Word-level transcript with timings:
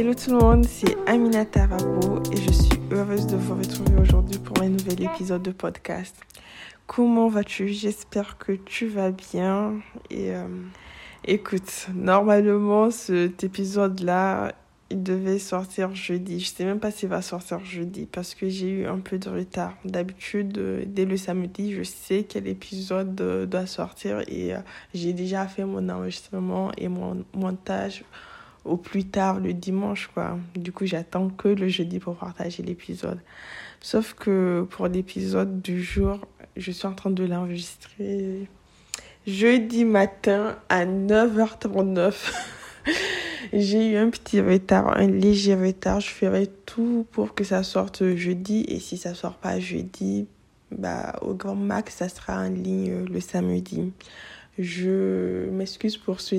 Hello 0.00 0.14
tout 0.14 0.30
le 0.30 0.38
monde, 0.38 0.64
c'est 0.64 0.96
Amina 1.06 1.44
Tarabo 1.44 2.22
et 2.32 2.36
je 2.38 2.50
suis 2.50 2.80
heureuse 2.90 3.26
de 3.26 3.36
vous 3.36 3.54
retrouver 3.54 4.00
aujourd'hui 4.00 4.38
pour 4.38 4.62
un 4.62 4.70
nouvel 4.70 5.02
épisode 5.02 5.42
de 5.42 5.50
podcast. 5.50 6.16
Comment 6.86 7.28
vas-tu? 7.28 7.68
J'espère 7.68 8.38
que 8.38 8.52
tu 8.52 8.86
vas 8.86 9.10
bien. 9.10 9.74
Et 10.08 10.34
euh, 10.34 10.46
écoute, 11.26 11.88
normalement 11.94 12.90
cet 12.90 13.44
épisode-là, 13.44 14.52
il 14.88 15.02
devait 15.02 15.38
sortir 15.38 15.94
jeudi. 15.94 16.40
Je 16.40 16.48
sais 16.48 16.64
même 16.64 16.80
pas 16.80 16.90
s'il 16.90 17.10
va 17.10 17.20
sortir 17.20 17.62
jeudi 17.62 18.08
parce 18.10 18.34
que 18.34 18.48
j'ai 18.48 18.70
eu 18.70 18.86
un 18.86 19.00
peu 19.00 19.18
de 19.18 19.28
retard. 19.28 19.76
D'habitude, 19.84 20.56
euh, 20.56 20.82
dès 20.86 21.04
le 21.04 21.18
samedi, 21.18 21.74
je 21.74 21.82
sais 21.82 22.24
quel 22.26 22.48
épisode 22.48 23.20
euh, 23.20 23.44
doit 23.44 23.66
sortir 23.66 24.20
et 24.28 24.54
j'ai 24.94 25.12
déjà 25.12 25.46
fait 25.46 25.66
mon 25.66 25.90
enregistrement 25.90 26.72
et 26.78 26.88
mon 26.88 27.22
montage 27.34 28.02
au 28.64 28.76
plus 28.76 29.04
tard 29.04 29.40
le 29.40 29.52
dimanche, 29.52 30.10
quoi. 30.12 30.38
Du 30.54 30.72
coup, 30.72 30.86
j'attends 30.86 31.28
que 31.28 31.48
le 31.48 31.68
jeudi 31.68 31.98
pour 31.98 32.16
partager 32.16 32.62
l'épisode. 32.62 33.18
Sauf 33.80 34.14
que 34.14 34.66
pour 34.70 34.88
l'épisode 34.88 35.62
du 35.62 35.82
jour, 35.82 36.20
je 36.56 36.70
suis 36.70 36.86
en 36.86 36.92
train 36.92 37.10
de 37.10 37.24
l'enregistrer 37.24 38.48
jeudi 39.26 39.84
matin 39.84 40.56
à 40.68 40.84
9h39. 40.86 42.14
J'ai 43.52 43.92
eu 43.92 43.96
un 43.96 44.10
petit 44.10 44.40
retard, 44.40 44.96
un 44.96 45.08
léger 45.08 45.54
retard. 45.54 46.00
Je 46.00 46.10
ferai 46.10 46.46
tout 46.66 47.06
pour 47.10 47.34
que 47.34 47.42
ça 47.42 47.62
sorte 47.62 48.14
jeudi. 48.14 48.64
Et 48.68 48.78
si 48.78 48.96
ça 48.96 49.14
sort 49.14 49.34
pas 49.34 49.58
jeudi, 49.58 50.26
bah, 50.70 51.16
au 51.22 51.34
grand 51.34 51.56
max, 51.56 51.96
ça 51.96 52.08
sera 52.08 52.38
en 52.38 52.50
ligne 52.50 53.04
le 53.04 53.20
samedi. 53.20 53.92
Je 54.60 55.48
m'excuse 55.50 55.96
pour 55.96 56.20
ce 56.20 56.36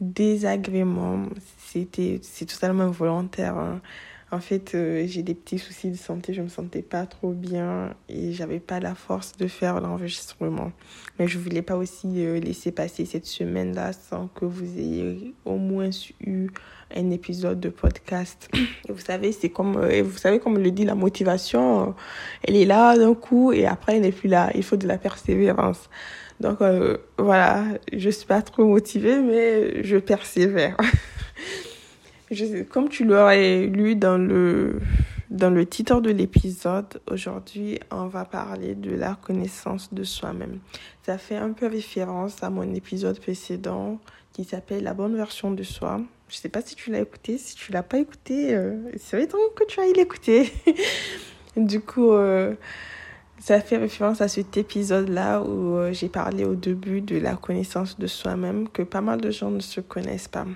désagrément. 0.00 1.26
C'était, 1.58 2.20
c'est 2.22 2.46
totalement 2.46 2.90
volontaire. 2.90 3.56
Hein. 3.56 3.80
En 4.30 4.40
fait, 4.40 4.74
euh, 4.74 5.04
j'ai 5.06 5.22
des 5.22 5.34
petits 5.34 5.58
soucis 5.58 5.90
de 5.90 5.96
santé, 5.96 6.34
je 6.34 6.42
me 6.42 6.48
sentais 6.48 6.82
pas 6.82 7.06
trop 7.06 7.32
bien 7.32 7.94
et 8.10 8.32
j'avais 8.32 8.60
pas 8.60 8.78
la 8.78 8.94
force 8.94 9.36
de 9.38 9.46
faire 9.46 9.80
l'enregistrement. 9.80 10.72
Mais 11.18 11.28
je 11.28 11.38
voulais 11.38 11.62
pas 11.62 11.76
aussi 11.76 12.08
euh, 12.18 12.38
laisser 12.38 12.70
passer 12.70 13.06
cette 13.06 13.24
semaine-là 13.24 13.92
sans 13.92 14.28
que 14.28 14.44
vous 14.44 14.78
ayez 14.78 15.34
au 15.46 15.56
moins 15.56 15.88
eu 16.20 16.48
un 16.94 17.10
épisode 17.10 17.60
de 17.60 17.68
podcast. 17.68 18.48
Et 18.54 18.92
vous 18.92 19.00
savez, 19.00 19.32
c'est 19.32 19.50
comme, 19.50 19.76
euh, 19.76 20.02
vous 20.02 20.18
savez 20.18 20.38
comme 20.40 20.58
le 20.58 20.70
dit 20.70 20.84
la 20.84 20.94
motivation, 20.94 21.94
elle 22.42 22.56
est 22.56 22.64
là 22.64 22.96
d'un 22.96 23.14
coup 23.14 23.52
et 23.52 23.66
après 23.66 23.96
elle 23.96 24.02
n'est 24.02 24.12
plus 24.12 24.28
là. 24.28 24.50
Il 24.54 24.62
faut 24.62 24.76
de 24.76 24.86
la 24.86 24.98
persévérance. 24.98 25.88
Donc 26.40 26.60
euh, 26.60 26.98
voilà, 27.18 27.64
je 27.92 28.10
suis 28.10 28.26
pas 28.26 28.42
trop 28.42 28.64
motivée, 28.64 29.20
mais 29.20 29.82
je 29.82 29.96
persévère. 29.96 30.76
je, 32.30 32.62
comme 32.62 32.88
tu 32.88 33.04
l'aurais 33.04 33.66
lu 33.66 33.94
dans 33.96 34.18
le, 34.18 34.80
dans 35.30 35.50
le 35.50 35.66
titre 35.66 36.00
de 36.00 36.10
l'épisode, 36.10 37.00
aujourd'hui, 37.10 37.78
on 37.90 38.06
va 38.06 38.24
parler 38.24 38.74
de 38.74 38.94
la 38.94 39.16
connaissance 39.20 39.92
de 39.92 40.04
soi-même. 40.04 40.58
Ça 41.04 41.18
fait 41.18 41.36
un 41.36 41.52
peu 41.52 41.66
référence 41.66 42.42
à 42.42 42.50
mon 42.50 42.74
épisode 42.74 43.18
précédent 43.20 43.98
qui 44.32 44.44
s'appelle 44.44 44.84
La 44.84 44.94
bonne 44.94 45.16
version 45.16 45.50
de 45.50 45.62
soi. 45.62 46.00
Je 46.28 46.36
sais 46.36 46.48
pas 46.48 46.62
si 46.62 46.76
tu 46.76 46.90
l'as 46.90 47.00
écouté. 47.00 47.38
Si 47.38 47.56
tu 47.56 47.72
l'as 47.72 47.82
pas 47.82 47.98
écouté, 47.98 48.54
euh, 48.54 48.76
c'est 48.96 49.16
vrai 49.16 49.26
que 49.26 49.64
tu 49.64 49.80
ailles 49.80 49.94
l'écouter. 49.94 50.52
du 51.56 51.80
coup, 51.80 52.12
euh, 52.12 52.54
ça 53.38 53.60
fait 53.60 53.76
référence 53.76 54.20
à 54.20 54.28
cet 54.28 54.56
épisode-là 54.56 55.42
où 55.42 55.76
euh, 55.76 55.92
j'ai 55.92 56.08
parlé 56.08 56.44
au 56.44 56.54
début 56.54 57.00
de 57.00 57.18
la 57.18 57.36
connaissance 57.36 57.98
de 57.98 58.06
soi-même, 58.06 58.68
que 58.68 58.82
pas 58.82 59.00
mal 59.00 59.20
de 59.20 59.30
gens 59.30 59.50
ne 59.50 59.60
se 59.60 59.80
connaissent 59.80 60.28
pas. 60.28 60.46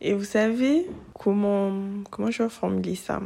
Et 0.00 0.14
vous 0.14 0.24
savez 0.24 0.86
comment, 1.14 1.72
comment 2.10 2.30
je 2.30 2.42
vais 2.42 2.48
formuler 2.48 2.96
ça? 2.96 3.20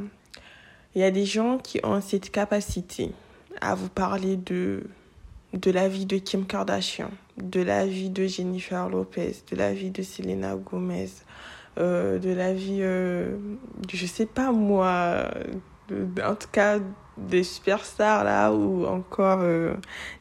Il 0.94 1.00
y 1.00 1.04
a 1.04 1.10
des 1.10 1.24
gens 1.24 1.58
qui 1.58 1.80
ont 1.84 2.00
cette 2.00 2.30
capacité 2.30 3.10
à 3.60 3.74
vous 3.74 3.88
parler 3.88 4.36
de, 4.36 4.84
de 5.52 5.70
la 5.70 5.88
vie 5.88 6.06
de 6.06 6.19
Kim 6.19 6.46
Kardashian, 6.46 7.10
de 7.36 7.60
la 7.60 7.86
vie 7.86 8.10
de 8.10 8.26
Jennifer 8.26 8.88
Lopez, 8.88 9.36
de 9.50 9.56
la 9.56 9.72
vie 9.72 9.90
de 9.90 10.02
Selena 10.02 10.54
Gomez, 10.54 11.08
euh, 11.78 12.19
de 12.19 12.30
la 12.30 12.52
vie, 12.52 12.80
euh, 12.80 13.36
je 13.92 14.06
sais 14.06 14.26
pas 14.26 14.52
moi, 14.52 15.30
en 16.25 16.34
tout 16.34 16.49
cas 16.53 16.78
des 17.16 17.43
superstars 17.43 18.25
là 18.25 18.53
ou 18.53 18.87
encore 18.87 19.41
euh, 19.43 19.75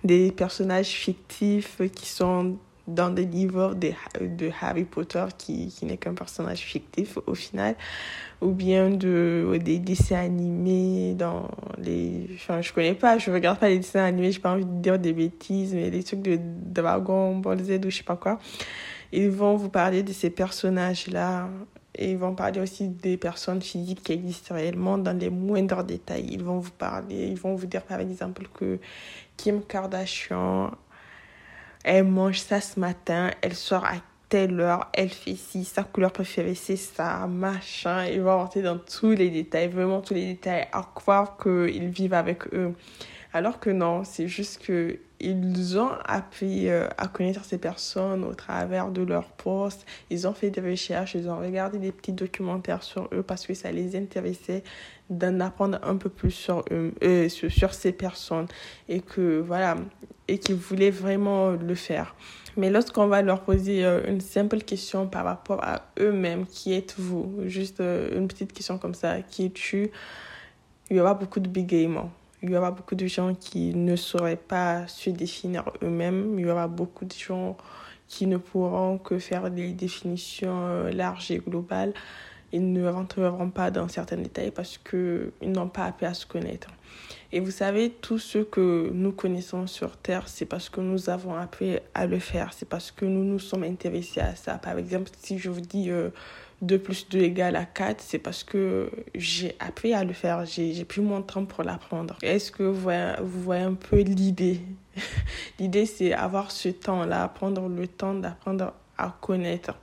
des 0.04 0.32
personnages 0.32 0.88
fictifs 0.88 1.82
qui 1.94 2.08
sont 2.08 2.58
dans 2.88 3.10
des 3.10 3.26
livres 3.26 3.76
de, 3.76 3.92
de 4.22 4.50
Harry 4.62 4.86
Potter 4.86 5.26
qui, 5.38 5.68
qui 5.68 5.86
n'est 5.86 5.98
qu'un 5.98 6.14
personnage 6.14 6.60
fictif 6.60 7.20
au 7.28 7.36
final. 7.36 7.76
Ou 8.40 8.52
bien 8.52 8.92
de 8.92 9.60
des 9.62 9.80
dessins 9.80 10.20
animés 10.20 11.16
dans 11.16 11.50
les 11.80 12.28
enfin 12.36 12.62
je 12.62 12.72
connais 12.72 12.94
pas 12.94 13.18
je 13.18 13.32
regarde 13.32 13.58
pas 13.58 13.68
les 13.68 13.80
dessins 13.80 14.04
animés 14.04 14.32
j'ai 14.32 14.40
pas 14.40 14.52
envie 14.52 14.66
de 14.66 14.80
dire 14.80 15.00
des 15.00 15.12
bêtises 15.12 15.74
mais 15.74 15.90
les 15.90 16.04
trucs 16.04 16.22
de 16.22 16.38
Dragon 16.40 17.36
Ball 17.38 17.60
Z 17.64 17.80
ou 17.86 17.90
je 17.90 17.98
sais 17.98 18.04
pas 18.04 18.16
quoi. 18.16 18.40
Ils 19.12 19.30
vont 19.30 19.56
vous 19.56 19.70
parler 19.70 20.04
de 20.04 20.14
ces 20.14 20.30
personnages 20.30 21.08
là 21.08 21.50
et 21.98 22.12
ils 22.12 22.18
vont 22.18 22.36
parler 22.36 22.60
aussi 22.62 22.88
des 22.88 23.18
personnes 23.18 23.62
physiques 23.62 24.04
qui 24.04 24.14
existent 24.14 24.56
réellement 24.56 24.98
dans 24.98 25.18
les 25.18 25.30
moindres 25.30 25.84
détails. 25.84 26.28
Ils 26.32 26.44
vont 26.44 26.60
vous 26.60 26.72
parler, 26.72 27.28
ils 27.28 27.38
vont 27.38 27.56
vous 27.56 27.66
dire 27.66 27.84
par 27.84 28.00
exemple 28.00 28.48
que 28.54 28.80
Kim 29.36 29.62
Kardashian, 29.62 30.72
elle 31.84 32.06
mange 32.06 32.40
ça 32.40 32.62
ce 32.62 32.80
matin, 32.80 33.32
elle 33.42 33.56
sort 33.56 33.86
à 33.86 33.96
telle 34.30 34.60
heure, 34.60 34.90
elle 34.94 35.10
fait 35.10 35.36
ci, 35.36 35.64
sa 35.64 35.84
couleur 35.84 36.12
préférée 36.12 36.56
c'est 36.56 36.76
ça, 36.76 37.28
machin. 37.28 38.06
Ils 38.06 38.22
vont 38.22 38.38
rentrer 38.38 38.62
dans 38.62 38.78
tous 38.78 39.12
les 39.12 39.30
détails, 39.30 39.70
vraiment 39.70 40.02
tous 40.02 40.14
les 40.14 40.26
détails, 40.26 40.68
à 40.72 40.82
croire 40.94 41.38
qu'ils 41.38 41.88
vivent 41.88 42.14
avec 42.14 42.54
eux. 42.54 42.74
Alors 43.38 43.60
que 43.60 43.70
non, 43.70 44.04
c'est 44.04 44.28
juste 44.28 44.64
que 44.66 44.98
ils 45.20 45.78
ont 45.78 45.92
appris 46.06 46.70
euh, 46.70 46.88
à 46.98 47.08
connaître 47.08 47.46
ces 47.46 47.60
personnes 47.60 48.24
au 48.24 48.34
travers 48.34 48.90
de 48.90 49.04
leurs 49.04 49.30
posts. 49.30 49.86
Ils 50.10 50.28
ont 50.28 50.34
fait 50.34 50.50
des 50.50 50.60
recherches, 50.60 51.14
ils 51.14 51.30
ont 51.30 51.38
regardé 51.38 51.78
des 51.78 51.92
petits 51.92 52.14
documentaires 52.14 52.82
sur 52.82 53.08
eux 53.14 53.22
parce 53.22 53.46
que 53.46 53.54
ça 53.54 53.72
les 53.72 53.96
intéressait 53.96 54.64
d'en 55.12 55.40
apprendre 55.40 55.78
un 55.84 55.98
peu 55.98 56.10
plus 56.10 56.32
sur 56.32 56.66
eux, 56.72 56.96
euh, 57.04 57.30
sur, 57.30 57.76
ces 57.76 57.92
personnes 57.92 58.48
et 58.90 59.02
que 59.02 59.38
voilà 59.38 59.76
et 60.28 60.40
qu'ils 60.40 60.56
voulaient 60.56 60.90
vraiment 60.90 61.52
le 61.52 61.76
faire. 61.76 62.16
Mais 62.56 62.72
lorsqu'on 62.72 63.06
va 63.06 63.22
leur 63.22 63.42
poser 63.42 63.86
euh, 63.86 64.02
une 64.08 64.22
simple 64.22 64.62
question 64.62 65.06
par 65.06 65.26
rapport 65.26 65.64
à 65.64 65.84
eux-mêmes, 66.00 66.48
qui 66.48 66.74
êtes-vous? 66.74 67.44
Juste 67.46 67.82
une 67.82 68.28
petite 68.28 68.52
question 68.52 68.80
comme 68.80 68.96
ça, 68.96 69.22
qui 69.22 69.46
es-tu? 69.46 69.92
Il 70.90 70.98
y 70.98 71.00
aura 71.00 71.14
beaucoup 71.14 71.40
de 71.40 71.50
bégaiements 71.50 72.12
il 72.48 72.54
y 72.54 72.58
aura 72.58 72.72
beaucoup 72.72 72.96
de 72.96 73.08
gens 73.08 73.36
qui 73.36 73.76
ne 73.76 73.96
sauraient 73.96 74.38
pas 74.38 74.88
se 74.88 75.10
définir 75.10 75.66
eux-mêmes. 75.84 76.40
Il 76.40 76.46
y 76.46 76.50
aura 76.50 76.68
beaucoup 76.68 77.06
de 77.06 77.14
gens 77.14 77.58
qui 78.08 78.26
ne 78.26 78.38
pourront 78.38 78.98
que 78.98 79.20
faire 79.20 79.52
des 79.52 79.74
définitions 79.74 80.66
euh, 80.68 80.92
larges 80.92 81.32
et 81.32 81.40
globales. 81.40 81.94
Ils 82.54 82.72
ne 82.72 82.88
rentreront 82.88 83.50
pas 83.50 83.72
dans 83.72 83.90
certains 83.90 84.16
détails 84.16 84.52
parce 84.52 84.78
qu'ils 84.78 85.32
n'ont 85.42 85.68
pas 85.68 85.84
appris 85.84 86.06
à 86.06 86.14
se 86.14 86.26
connaître. 86.26 86.70
Et 87.34 87.42
vous 87.42 87.52
savez, 87.52 87.90
tout 87.90 88.20
ce 88.20 88.38
que 88.38 88.90
nous 88.94 89.12
connaissons 89.12 89.68
sur 89.68 89.98
Terre, 89.98 90.30
c'est 90.30 90.46
parce 90.46 90.70
que 90.70 90.80
nous 90.80 91.10
avons 91.10 91.36
appris 91.36 91.78
à 91.94 92.06
le 92.06 92.20
faire. 92.20 92.54
C'est 92.54 92.70
parce 92.70 92.92
que 92.92 93.04
nous 93.04 93.26
nous 93.26 93.40
sommes 93.40 93.64
intéressés 93.64 94.22
à 94.22 94.36
ça. 94.36 94.58
Par 94.58 94.78
exemple, 94.78 95.10
si 95.22 95.38
je 95.38 95.50
vous 95.50 95.62
dis... 95.62 95.92
Euh, 95.92 96.10
2 96.62 96.80
plus 96.80 97.08
2 97.10 97.20
égale 97.20 97.56
à 97.56 97.66
4, 97.66 98.02
c'est 98.02 98.20
parce 98.20 98.44
que 98.44 98.90
j'ai 99.14 99.56
appris 99.60 99.94
à 99.94 100.04
le 100.04 100.14
faire, 100.14 100.46
j'ai 100.46 100.86
pris 100.86 101.02
mon 101.02 101.22
temps 101.22 101.46
pour 101.46 101.64
l'apprendre. 101.64 102.16
Est-ce 102.22 102.52
que 102.52 102.64
vous 102.64 102.90
voyez, 103.22 103.64
un 103.64 103.74
peu 103.74 104.02
l'idée? 104.02 104.62
L'idée, 105.60 105.86
c'est 105.86 106.14
avoir 106.14 106.50
ce 106.50 106.70
temps-là, 106.70 107.28
prendre 107.28 107.68
le 107.68 107.88
temps 107.88 108.16
d'apprendre 108.16 108.74
à 108.98 109.16
connaître. 109.22 109.76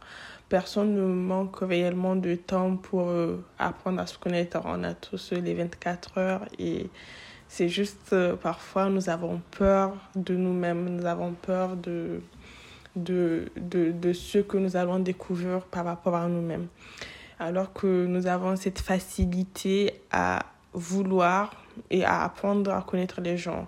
Personne 0.49 0.95
ne 0.95 1.07
manque 1.07 1.61
réellement 1.61 2.17
de 2.17 2.35
temps 2.35 2.77
pour 2.77 3.09
euh, 3.09 3.45
apprendre 3.59 4.01
à 4.01 4.07
se 4.07 4.19
connaître. 4.19 4.61
On 4.65 4.83
a 4.85 4.95
tous 4.95 5.33
les 5.33 5.55
24 5.55 6.19
heures 6.19 6.45
et 6.59 6.91
c'est 7.49 7.69
juste 7.69 8.13
euh, 8.13 8.37
parfois 8.37 8.89
nous 8.89 9.09
avons 9.09 9.41
peur 9.53 9.97
de 10.17 10.35
nous-mêmes, 10.35 10.97
nous 10.97 11.07
avons 11.07 11.33
peur 11.33 11.77
de 11.77 12.21
de, 12.97 13.47
de, 13.57 13.93
de 13.93 14.13
ce 14.13 14.39
que 14.39 14.57
nous 14.57 14.77
allons 14.77 14.99
découvrir 14.99 15.61
par 15.63 15.85
rapport 15.85 16.15
à 16.15 16.29
nous-mêmes. 16.29 16.67
Alors 17.39 17.73
que 17.73 18.07
nous 18.07 18.27
avons 18.27 18.57
cette 18.57 18.79
facilité 18.79 19.95
à 20.11 20.47
vouloir 20.73 21.51
et 21.91 22.05
à 22.05 22.23
apprendre 22.23 22.73
à 22.73 22.83
connaître 22.83 23.21
les 23.21 23.37
gens. 23.37 23.67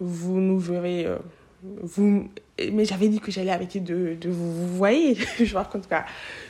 Vous 0.00 0.38
nous 0.40 0.58
verrez, 0.58 1.06
euh, 1.06 1.18
vous, 1.62 2.28
mais 2.72 2.84
j'avais 2.84 3.08
dit 3.08 3.20
que 3.20 3.30
j'allais 3.30 3.50
arrêter 3.50 3.80
de, 3.80 4.16
de 4.20 4.30
vous, 4.30 4.52
vous 4.52 4.76
voyez, 4.76 5.14
je 5.42 5.54
raconte 5.56 5.86
pas. 5.88 6.04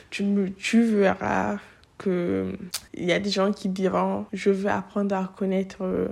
Tu, 0.09 0.23
me, 0.23 0.51
tu 0.51 0.83
verras 0.83 1.57
que 1.97 2.53
il 2.93 3.05
y 3.05 3.11
a 3.11 3.19
des 3.19 3.29
gens 3.29 3.51
qui 3.51 3.69
diront 3.69 4.25
je 4.33 4.49
veux 4.49 4.69
apprendre 4.69 5.15
à 5.15 5.31
connaître 5.35 5.83
euh, 5.83 6.07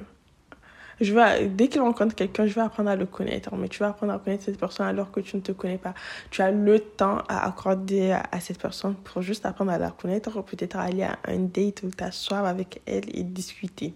je 1.00 1.14
vais, 1.14 1.48
dès 1.48 1.68
qu'il 1.68 1.82
rencontre 1.82 2.16
quelqu'un, 2.16 2.48
je 2.48 2.56
vais 2.56 2.62
apprendre 2.62 2.90
à 2.90 2.96
le 2.96 3.06
connaître. 3.06 3.56
Mais 3.56 3.68
tu 3.68 3.80
vas 3.80 3.90
apprendre 3.90 4.14
à 4.14 4.20
connaître 4.20 4.44
cette 4.44 4.60
personne 4.60 4.88
alors 4.88 5.12
que 5.12 5.20
tu 5.20 5.36
ne 5.36 5.42
te 5.42 5.52
connais 5.52 5.78
pas. 5.78 5.94
Tu 6.32 6.42
as 6.42 6.52
le 6.52 6.80
temps 6.80 7.20
à 7.28 7.48
accorder 7.48 8.12
à, 8.12 8.40
cette 8.40 8.60
personne 8.60 8.96
pour 8.96 9.22
juste 9.22 9.46
apprendre 9.46 9.72
à 9.72 9.78
la 9.78 9.92
connaître, 9.92 10.42
peut-être 10.42 10.78
aller 10.78 11.04
à 11.04 11.18
un 11.26 11.40
date 11.40 11.84
ou 11.84 11.90
t'asseoir 11.90 12.46
avec 12.46 12.82
elle 12.86 13.06
et 13.16 13.24
discuter. 13.24 13.94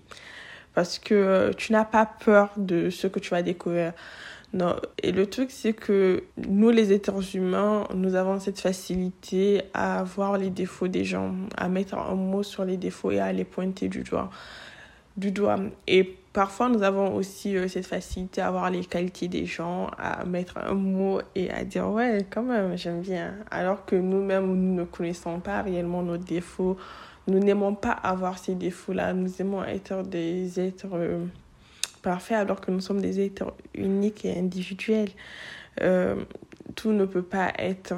Parce 0.74 1.00
que 1.00 1.14
euh, 1.14 1.52
tu 1.54 1.74
n'as 1.74 1.86
pas 1.86 2.06
peur 2.06 2.50
de 2.56 2.90
ce 2.90 3.08
que 3.08 3.20
tu 3.20 3.32
vas 3.32 3.42
découvrir. 3.42 3.94
Non. 4.54 4.76
Et 5.02 5.12
le 5.12 5.28
truc, 5.28 5.50
c'est 5.50 5.74
que 5.74 6.24
nous, 6.38 6.70
les 6.70 6.94
êtres 6.94 7.36
humains, 7.36 7.88
nous 7.96 8.16
avons 8.16 8.40
cette 8.40 8.60
facilité 8.60 9.64
à 9.74 10.04
voir 10.04 10.38
les 10.38 10.50
défauts 10.50 10.88
des 10.88 11.06
gens, 11.06 11.34
à 11.58 11.68
mettre 11.70 11.98
un 11.98 12.16
mot 12.16 12.44
sur 12.44 12.66
les 12.66 12.78
défauts 12.78 13.12
et 13.12 13.20
à 13.20 13.32
les 13.32 13.46
pointer 13.46 13.88
du 13.88 14.04
doigt. 14.04 14.30
Du 15.18 15.32
doigt. 15.32 15.58
Et 15.88 16.18
parfois, 16.34 16.70
nous 16.70 16.84
avons 16.84 17.16
aussi 17.16 17.56
euh, 17.58 17.68
cette 17.68 17.86
facilité 17.86 18.42
à 18.42 18.52
voir 18.52 18.70
les 18.70 18.86
qualités 18.86 19.28
des 19.28 19.46
gens, 19.46 19.90
à 19.98 20.24
mettre 20.26 20.58
un 20.58 20.74
mot 20.74 21.22
et 21.36 21.52
à 21.52 21.64
dire 21.64 21.90
ouais, 21.90 22.26
quand 22.30 22.44
même, 22.44 22.78
j'aime 22.78 23.02
bien. 23.02 23.36
Alors 23.50 23.86
que 23.86 23.96
nous-mêmes, 23.96 24.46
nous 24.48 24.76
ne 24.76 24.84
connaissons 24.84 25.40
pas 25.40 25.62
réellement 25.62 26.04
nos 26.04 26.18
défauts. 26.18 26.78
Nous 27.28 27.40
n'aimons 27.40 27.76
pas 27.76 27.92
avoir 27.92 28.38
ces 28.38 28.56
défauts-là. 28.56 29.14
Nous 29.14 29.42
aimons 29.42 29.64
être 29.64 30.04
des 30.04 30.60
êtres. 30.60 30.88
Euh, 30.94 31.26
parfait 32.02 32.34
alors 32.34 32.60
que 32.62 32.72
nous 32.72 32.82
sommes 32.82 33.02
des 33.02 33.24
êtres 33.24 33.54
uniques 33.76 34.26
et 34.26 34.38
individuels. 34.38 35.10
Euh, 35.82 36.16
tout 36.76 36.94
ne 36.94 37.06
peut 37.06 37.22
pas 37.22 37.52
être 37.60 37.94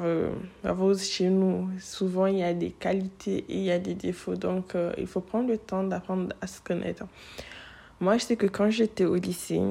rose 0.64 1.04
chez 1.04 1.28
nous. 1.28 1.68
Souvent, 1.78 2.26
il 2.26 2.38
y 2.38 2.42
a 2.42 2.52
des 2.52 2.70
qualités 2.70 3.44
et 3.48 3.56
il 3.56 3.62
y 3.62 3.70
a 3.70 3.78
des 3.78 3.94
défauts. 3.94 4.34
Donc, 4.34 4.74
il 4.98 5.06
faut 5.06 5.20
prendre 5.20 5.48
le 5.48 5.58
temps 5.58 5.84
d'apprendre 5.84 6.34
à 6.40 6.48
se 6.48 6.60
connaître. 6.60 7.04
Moi, 8.04 8.18
je 8.18 8.24
sais 8.24 8.36
que 8.36 8.44
quand 8.44 8.68
j'étais 8.68 9.06
au 9.06 9.14
lycée, 9.14 9.62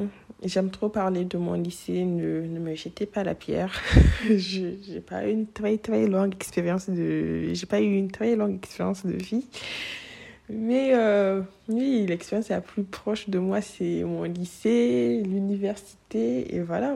j'aime 0.43 0.71
trop 0.71 0.89
parler 0.89 1.23
de 1.23 1.37
mon 1.37 1.53
lycée. 1.53 2.03
Ne, 2.03 2.41
me 2.41 2.73
jetez 2.73 3.05
pas 3.05 3.23
la 3.23 3.35
pierre. 3.35 3.79
je 4.27 4.91
n'ai 4.91 5.01
pas 5.01 5.27
eu 5.27 5.33
une 5.33 5.45
très, 5.45 5.77
très 5.77 6.07
longue 6.07 6.33
expérience 6.33 6.89
de... 6.89 7.53
J'ai 7.53 7.67
pas 7.67 7.79
eu 7.79 7.93
une 7.93 8.09
très 8.09 8.35
longue 8.35 8.55
expérience 8.55 9.05
de 9.05 9.11
vie. 9.11 9.45
Mais 10.49 10.95
euh, 10.95 11.41
oui, 11.69 12.07
l'expérience 12.07 12.49
la 12.49 12.61
plus 12.61 12.83
proche 12.83 13.29
de 13.29 13.37
moi, 13.37 13.61
c'est 13.61 14.03
mon 14.03 14.23
lycée, 14.23 15.21
l'université, 15.23 16.55
et 16.55 16.61
voilà. 16.61 16.95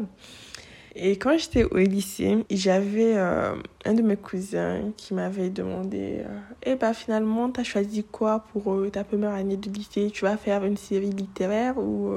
Et 0.99 1.17
quand 1.17 1.37
j'étais 1.37 1.63
au 1.63 1.77
lycée, 1.77 2.43
j'avais 2.49 3.13
euh, 3.15 3.53
un 3.85 3.93
de 3.93 4.01
mes 4.01 4.17
cousins 4.17 4.81
qui 4.97 5.13
m'avait 5.13 5.51
demandé 5.51 6.21
euh, 6.21 6.39
Eh 6.63 6.73
ben 6.73 6.91
finalement, 6.91 7.51
tu 7.51 7.59
as 7.59 7.63
choisi 7.63 8.03
quoi 8.03 8.43
pour 8.51 8.75
ta 8.91 9.03
première 9.03 9.29
année 9.29 9.57
de 9.57 9.69
lycée? 9.69 10.09
Tu 10.11 10.25
vas 10.25 10.37
faire 10.37 10.65
une 10.65 10.75
série 10.75 11.11
littéraire 11.11 11.77
ou. 11.77 12.11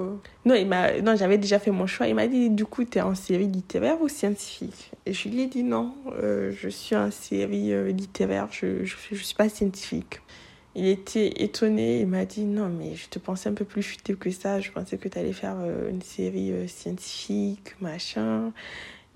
Non, 0.47 0.55
il 0.55 0.67
non 1.05 1.15
j'avais 1.15 1.37
déjà 1.37 1.59
fait 1.59 1.71
mon 1.71 1.87
choix. 1.87 2.07
Il 2.07 2.15
m'a 2.15 2.27
dit 2.27 2.49
Du 2.49 2.65
coup, 2.65 2.85
tu 2.85 2.97
es 2.97 3.03
en 3.03 3.15
série 3.15 3.49
littéraire 3.49 4.01
ou 4.01 4.09
scientifique? 4.09 4.93
Et 5.05 5.13
je 5.13 5.29
lui 5.29 5.43
ai 5.43 5.47
dit 5.47 5.63
Non, 5.63 5.95
je 6.23 6.69
suis 6.71 6.97
en 6.97 7.11
série 7.11 7.93
littéraire, 7.93 8.49
je 8.51 8.81
ne 8.81 8.85
suis 9.17 9.35
pas 9.35 9.51
scientifique. 9.51 10.23
Il 10.77 10.87
était 10.87 11.43
étonné, 11.43 12.01
il 12.01 12.07
m'a 12.07 12.25
dit 12.25 12.45
non 12.45 12.69
mais 12.69 12.95
je 12.95 13.09
te 13.09 13.19
pensais 13.19 13.49
un 13.49 13.55
peu 13.55 13.65
plus 13.65 13.83
futé 13.83 14.15
que 14.15 14.31
ça, 14.31 14.61
je 14.61 14.71
pensais 14.71 14.99
que 14.99 15.09
tu 15.09 15.19
allais 15.19 15.33
faire 15.33 15.57
euh, 15.59 15.91
une 15.91 16.03
série 16.03 16.53
euh, 16.53 16.69
scientifique, 16.69 17.75
machin. 17.81 18.53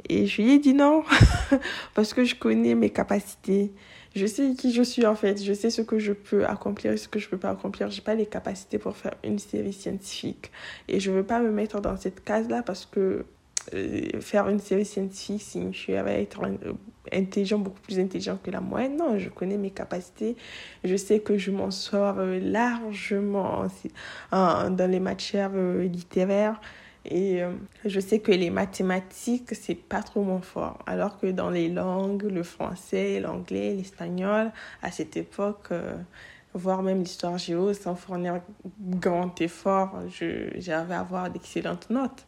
Et 0.09 0.27
je 0.27 0.43
lui 0.43 0.53
ai 0.53 0.59
dit 0.59 0.75
non, 0.75 1.05
parce 1.95 2.13
que 2.13 2.25
je 2.25 2.35
connais 2.35 2.75
mes 2.75 2.91
capacités. 2.91 3.73
Je 4.15 4.27
sais 4.27 4.55
qui 4.55 4.73
je 4.73 4.83
suis 4.83 5.07
en 5.07 5.15
fait, 5.15 5.43
je 5.43 5.53
sais 5.53 5.71
ce 5.71 5.83
que 5.83 5.99
je 5.99 6.13
peux 6.13 6.45
accomplir 6.47 6.93
et 6.93 6.97
ce 6.97 7.09
que 7.09 7.19
je 7.19 7.29
peux 7.29 7.39
pas 7.39 7.51
accomplir. 7.51 7.91
J'ai 7.91 8.03
pas 8.03 8.15
les 8.15 8.27
capacités 8.27 8.79
pour 8.79 8.97
faire 8.97 9.15
une 9.25 9.39
série 9.39 9.73
scientifique. 9.73 10.53
Et 10.89 11.01
je 11.01 11.11
veux 11.11 11.25
pas 11.25 11.41
me 11.41 11.51
mettre 11.51 11.81
dans 11.81 11.97
cette 11.97 12.23
case-là 12.23 12.63
parce 12.63 12.87
que 12.87 13.25
faire 14.21 14.49
une 14.49 14.61
série 14.61 14.85
scientifique 14.85 15.43
signifie 15.43 15.93
être 15.93 16.41
intelligent, 17.13 17.59
beaucoup 17.59 17.81
plus 17.81 17.99
intelligent 17.99 18.39
que 18.43 18.51
la 18.51 18.61
moyenne. 18.61 18.97
Non, 18.97 19.19
je 19.19 19.29
connais 19.29 19.57
mes 19.57 19.71
capacités. 19.71 20.37
Je 20.83 20.97
sais 20.97 21.21
que 21.21 21.39
je 21.39 21.51
m'en 21.51 21.71
sors 21.71 22.19
euh, 22.19 22.39
largement 22.41 23.67
dans 24.33 24.91
les 24.91 25.01
matières 25.01 25.53
euh, 25.55 25.85
littéraires. 25.85 26.61
Et 27.07 27.43
je 27.85 28.01
sais 28.01 28.21
que 28.21 28.33
les 28.33 28.49
mathématiques, 28.49 29.55
c'est 29.55 29.75
pas 29.75 30.03
trop 30.03 30.23
mon 30.23 30.41
fort. 30.41 30.79
Alors 30.87 31.19
que 31.19 31.27
dans 31.27 31.51
les 31.51 31.69
langues, 31.69 32.23
le 32.23 32.43
français, 32.43 33.21
l'anglais, 33.21 33.75
l'espagnol, 33.75 34.53
à 34.81 34.91
cette 34.91 35.19
époque, 35.19 35.69
voire 36.55 36.83
même 36.83 37.01
l'histoire 37.01 37.37
géo, 37.37 37.75
sans 37.75 37.95
fournir 37.95 38.41
grand 38.81 39.39
effort, 39.43 40.01
j'avais 40.57 40.95
à 40.95 41.01
avoir 41.01 41.29
d'excellentes 41.29 41.91
notes. 41.91 42.25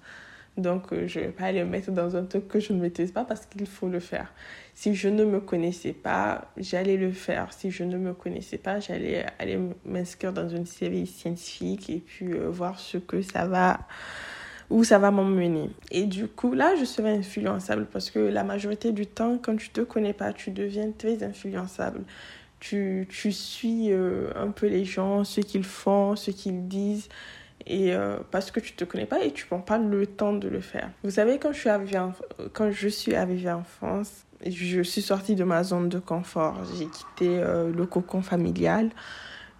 Donc, 0.56 0.92
euh, 0.92 1.06
je 1.06 1.20
ne 1.20 1.24
vais 1.26 1.30
pas 1.32 1.52
me 1.52 1.64
mettre 1.64 1.90
dans 1.90 2.16
un 2.16 2.24
truc 2.24 2.48
que 2.48 2.60
je 2.60 2.72
ne 2.72 2.80
maîtrise 2.80 3.12
pas 3.12 3.24
parce 3.24 3.44
qu'il 3.44 3.66
faut 3.66 3.88
le 3.88 4.00
faire. 4.00 4.32
Si 4.74 4.94
je 4.94 5.08
ne 5.08 5.24
me 5.24 5.40
connaissais 5.40 5.92
pas, 5.92 6.50
j'allais 6.56 6.96
le 6.96 7.12
faire. 7.12 7.52
Si 7.52 7.70
je 7.70 7.84
ne 7.84 7.98
me 7.98 8.14
connaissais 8.14 8.56
pas, 8.56 8.80
j'allais 8.80 9.26
aller 9.38 9.58
m'inscrire 9.84 10.32
dans 10.32 10.48
une 10.48 10.66
série 10.66 11.06
scientifique 11.06 11.90
et 11.90 11.98
puis 11.98 12.32
euh, 12.32 12.48
voir 12.48 12.78
ce 12.78 12.96
que 12.96 13.20
ça 13.20 13.46
va, 13.46 13.80
où 14.70 14.82
ça 14.82 14.98
va 14.98 15.10
m'emmener. 15.10 15.70
Et 15.90 16.04
du 16.04 16.26
coup, 16.26 16.54
là, 16.54 16.74
je 16.80 16.86
serai 16.86 17.10
influençable 17.10 17.86
parce 17.92 18.10
que 18.10 18.18
la 18.18 18.42
majorité 18.42 18.92
du 18.92 19.06
temps, 19.06 19.38
quand 19.38 19.56
tu 19.56 19.68
ne 19.68 19.74
te 19.74 19.80
connais 19.82 20.14
pas, 20.14 20.32
tu 20.32 20.50
deviens 20.52 20.90
très 20.90 21.22
influençable. 21.22 22.00
Tu, 22.60 23.06
tu 23.10 23.30
suis 23.32 23.92
euh, 23.92 24.30
un 24.34 24.50
peu 24.50 24.68
les 24.68 24.86
gens, 24.86 25.22
ce 25.24 25.42
qu'ils 25.42 25.64
font, 25.64 26.16
ce 26.16 26.30
qu'ils 26.30 26.66
disent 26.66 27.10
et 27.64 27.94
euh, 27.94 28.18
parce 28.30 28.50
que 28.50 28.60
tu 28.60 28.74
te 28.74 28.84
connais 28.84 29.06
pas 29.06 29.24
et 29.24 29.32
tu 29.32 29.46
prends 29.46 29.60
pas 29.60 29.78
le 29.78 30.06
temps 30.06 30.32
de 30.32 30.48
le 30.48 30.60
faire. 30.60 30.90
Vous 31.02 31.10
savez, 31.10 31.38
quand 31.38 31.52
je 31.52 31.60
suis 31.60 31.68
arrivée 31.68 31.98
en, 31.98 32.12
quand 32.52 32.70
je 32.70 32.88
suis 32.88 33.14
arrivée 33.14 33.50
en 33.50 33.64
France, 33.64 34.24
je 34.46 34.82
suis 34.82 35.02
sortie 35.02 35.34
de 35.34 35.44
ma 35.44 35.64
zone 35.64 35.88
de 35.88 35.98
confort. 35.98 36.56
J'ai 36.78 36.86
quitté 36.86 37.38
euh, 37.38 37.72
le 37.72 37.86
cocon 37.86 38.22
familial. 38.22 38.90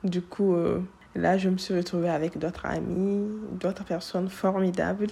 Du 0.04 0.20
coup, 0.20 0.54
euh, 0.54 0.80
là, 1.14 1.38
je 1.38 1.48
me 1.48 1.56
suis 1.56 1.74
retrouvée 1.74 2.10
avec 2.10 2.38
d'autres 2.38 2.66
amis, 2.66 3.28
d'autres 3.52 3.84
personnes 3.84 4.28
formidables. 4.28 5.08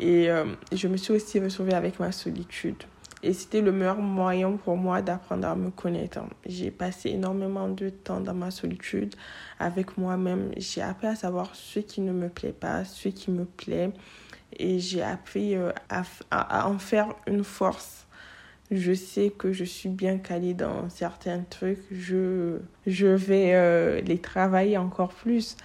Et 0.00 0.28
je 0.72 0.88
me 0.88 0.96
suis 0.96 1.12
aussi 1.12 1.38
retrouvée 1.38 1.72
avec 1.74 2.00
ma 2.00 2.10
solitude. 2.10 2.82
Et 3.24 3.32
c'était 3.32 3.62
le 3.62 3.72
meilleur 3.72 3.96
moyen 3.96 4.52
pour 4.52 4.76
moi 4.76 5.00
d'apprendre 5.00 5.48
à 5.48 5.56
me 5.56 5.70
connaître. 5.70 6.20
J'ai 6.44 6.70
passé 6.70 7.08
énormément 7.08 7.70
de 7.70 7.88
temps 7.88 8.20
dans 8.20 8.34
ma 8.34 8.50
solitude 8.50 9.14
avec 9.58 9.96
moi-même. 9.96 10.50
J'ai 10.58 10.82
appris 10.82 11.06
à 11.06 11.14
savoir 11.14 11.48
ce 11.54 11.80
qui 11.80 12.02
ne 12.02 12.12
me 12.12 12.28
plaît 12.28 12.52
pas, 12.52 12.84
ce 12.84 13.08
qui 13.08 13.30
me 13.30 13.46
plaît. 13.46 13.92
Et 14.58 14.78
j'ai 14.78 15.02
appris 15.02 15.56
euh, 15.56 15.72
à, 16.30 16.68
en 16.68 16.78
faire 16.78 17.14
une 17.26 17.44
force. 17.44 18.06
Je 18.70 18.92
sais 18.92 19.30
que 19.30 19.52
je 19.52 19.64
suis 19.64 19.88
bien 19.88 20.18
calée 20.18 20.52
dans 20.52 20.90
certains 20.90 21.40
trucs. 21.48 21.82
Je, 21.90 22.58
je 22.86 23.06
vais 23.06 23.54
euh, 23.54 24.02
les 24.02 24.18
travailler 24.18 24.76
encore 24.76 25.14
plus. 25.14 25.56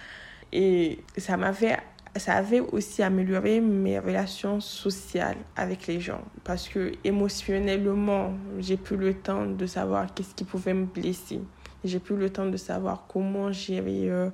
Et 0.50 1.00
ça 1.18 1.36
m'avait 1.36 1.76
ça 2.16 2.34
avait 2.34 2.60
aussi 2.60 3.02
amélioré 3.02 3.60
mes 3.60 3.98
relations 3.98 4.60
sociales 4.60 5.36
avec 5.56 5.86
les 5.86 6.00
gens 6.00 6.22
parce 6.44 6.68
que 6.68 6.92
émotionnellement, 7.04 8.34
j'ai 8.58 8.76
plus 8.76 8.96
le 8.96 9.14
temps 9.14 9.46
de 9.46 9.66
savoir 9.66 10.12
qu'est-ce 10.12 10.34
qui 10.34 10.44
pouvait 10.44 10.74
me 10.74 10.86
blesser. 10.86 11.40
J'ai 11.84 11.98
plus 12.00 12.16
le 12.16 12.30
temps 12.30 12.46
de 12.46 12.56
savoir 12.56 13.06
comment 13.08 13.52
gérer 13.52 14.10
euh, 14.10 14.30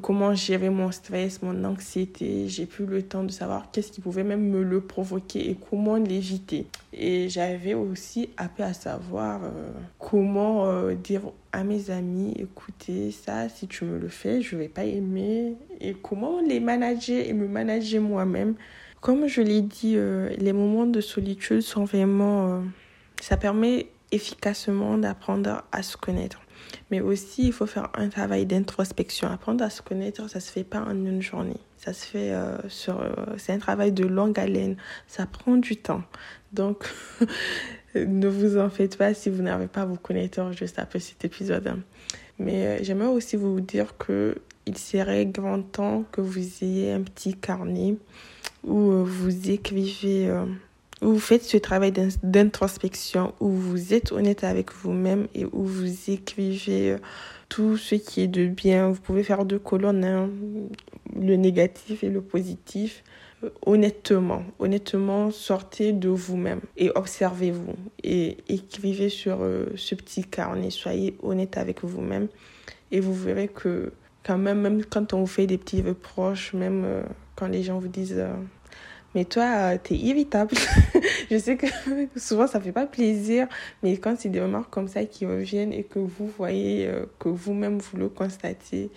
comment 0.00 0.34
gérer 0.34 0.70
mon 0.70 0.90
stress, 0.90 1.42
mon 1.42 1.64
anxiété. 1.64 2.48
J'ai 2.48 2.66
plus 2.66 2.86
le 2.86 3.02
temps 3.02 3.24
de 3.24 3.30
savoir 3.30 3.70
qu'est-ce 3.70 3.92
qui 3.92 4.00
pouvait 4.00 4.24
même 4.24 4.48
me 4.48 4.62
le 4.62 4.80
provoquer 4.80 5.50
et 5.50 5.56
comment 5.70 5.96
l'éviter. 5.96 6.66
Et 6.92 7.28
j'avais 7.28 7.74
aussi 7.74 8.30
appris 8.36 8.62
à 8.62 8.72
savoir 8.72 9.44
euh, 9.44 9.70
comment 9.98 10.66
euh, 10.66 10.94
dire 10.94 11.22
à 11.52 11.64
mes 11.64 11.90
amis, 11.90 12.34
écoutez, 12.38 13.10
ça, 13.10 13.48
si 13.48 13.68
tu 13.68 13.84
me 13.84 13.98
le 13.98 14.08
fais, 14.08 14.42
je 14.42 14.56
vais 14.56 14.68
pas 14.68 14.84
aimer. 14.84 15.54
Et 15.80 15.94
comment 15.94 16.40
les 16.40 16.60
manager 16.60 17.24
et 17.24 17.32
me 17.32 17.46
manager 17.46 18.00
moi-même. 18.00 18.54
Comme 19.00 19.26
je 19.26 19.42
l'ai 19.42 19.60
dit, 19.60 19.94
euh, 19.96 20.30
les 20.38 20.52
moments 20.52 20.86
de 20.86 21.00
solitude 21.00 21.60
sont 21.60 21.84
vraiment... 21.84 22.62
ça 23.20 23.36
permet 23.36 23.86
efficacement 24.12 24.96
d'apprendre 24.96 25.64
à 25.72 25.82
se 25.82 25.96
connaître. 25.96 26.43
Mais 26.94 27.00
aussi, 27.00 27.48
il 27.48 27.52
faut 27.52 27.66
faire 27.66 27.90
un 27.94 28.08
travail 28.08 28.46
d'introspection. 28.46 29.26
Apprendre 29.26 29.64
à 29.64 29.68
se 29.68 29.82
connaître, 29.82 30.30
ça 30.30 30.38
se 30.38 30.48
fait 30.52 30.62
pas 30.62 30.78
en 30.78 30.92
une 30.92 31.20
journée. 31.20 31.56
Ça 31.76 31.92
se 31.92 32.06
fait 32.06 32.30
euh, 32.30 32.56
sur. 32.68 33.00
Euh, 33.00 33.10
c'est 33.36 33.52
un 33.52 33.58
travail 33.58 33.90
de 33.90 34.06
longue 34.06 34.38
haleine. 34.38 34.76
Ça 35.08 35.26
prend 35.26 35.56
du 35.56 35.76
temps. 35.76 36.04
Donc, 36.52 36.84
ne 37.96 38.28
vous 38.28 38.58
en 38.58 38.70
faites 38.70 38.96
pas 38.96 39.12
si 39.12 39.28
vous 39.28 39.42
n'avez 39.42 39.66
pas 39.66 39.84
vous 39.84 39.96
connaître 39.96 40.52
juste 40.52 40.78
après 40.78 41.00
cet 41.00 41.24
épisode. 41.24 41.82
Mais 42.38 42.64
euh, 42.64 42.78
j'aimerais 42.82 43.08
aussi 43.08 43.34
vous 43.34 43.60
dire 43.60 43.96
que 43.98 44.36
il 44.66 44.78
serait 44.78 45.26
grand 45.26 45.62
temps 45.62 46.04
que 46.12 46.20
vous 46.20 46.38
ayez 46.62 46.92
un 46.92 47.02
petit 47.02 47.34
carnet 47.34 47.96
où 48.62 49.04
vous 49.04 49.50
écrivez 49.50 50.32
vous 51.04 51.20
faites 51.20 51.42
ce 51.42 51.56
travail 51.56 51.92
d'introspection, 52.22 53.34
où 53.40 53.48
vous 53.48 53.94
êtes 53.94 54.12
honnête 54.12 54.44
avec 54.44 54.72
vous-même 54.72 55.28
et 55.34 55.44
où 55.44 55.64
vous 55.64 56.10
écrivez 56.10 56.92
euh, 56.92 56.98
tout 57.48 57.76
ce 57.76 57.94
qui 57.94 58.22
est 58.22 58.28
de 58.28 58.46
bien. 58.46 58.88
Vous 58.88 59.00
pouvez 59.00 59.22
faire 59.22 59.44
deux 59.44 59.58
colonnes. 59.58 60.04
Hein. 60.04 60.30
le 61.14 61.36
négatif 61.36 62.04
et 62.04 62.10
le 62.10 62.20
positif 62.20 63.02
honnêtement, 63.66 64.42
honnêtement, 64.58 65.30
sortez 65.30 65.92
de 65.92 66.08
vous-même 66.08 66.60
et 66.76 66.90
observez-vous 66.94 67.74
et 68.02 68.38
écrivez 68.48 69.08
sur 69.08 69.42
euh, 69.42 69.66
ce 69.76 69.94
petit 69.94 70.24
carnet. 70.24 70.70
Soyez 70.70 71.16
honnête 71.22 71.56
avec 71.56 71.84
vous-même 71.84 72.28
et 72.90 73.00
vous 73.00 73.14
verrez 73.14 73.48
que 73.48 73.92
quand 74.24 74.38
même, 74.38 74.60
même 74.60 74.84
quand 74.84 75.12
on 75.12 75.20
vous 75.20 75.26
fait 75.26 75.46
des 75.46 75.58
petits 75.58 75.82
reproches, 75.82 76.52
même 76.54 76.84
euh, 76.84 77.02
quand 77.36 77.46
les 77.46 77.62
gens 77.62 77.78
vous 77.78 77.88
disent 77.88 78.14
euh, 78.18 78.34
mais 79.14 79.24
toi, 79.24 79.78
t'es 79.78 79.96
irritable. 79.96 80.54
je 81.30 81.38
sais 81.38 81.56
que 81.56 81.66
souvent 82.16 82.46
ça 82.46 82.60
fait 82.60 82.72
pas 82.72 82.86
plaisir, 82.86 83.48
mais 83.82 83.96
quand 83.96 84.16
c'est 84.18 84.28
des 84.28 84.40
remarques 84.40 84.70
comme 84.70 84.88
ça 84.88 85.04
qui 85.04 85.26
reviennent 85.26 85.72
et 85.72 85.84
que 85.84 85.98
vous 85.98 86.26
voyez 86.26 86.90
que 87.18 87.28
vous-même 87.28 87.78
vous 87.78 87.96
le 87.96 88.08
constatez, 88.08 88.90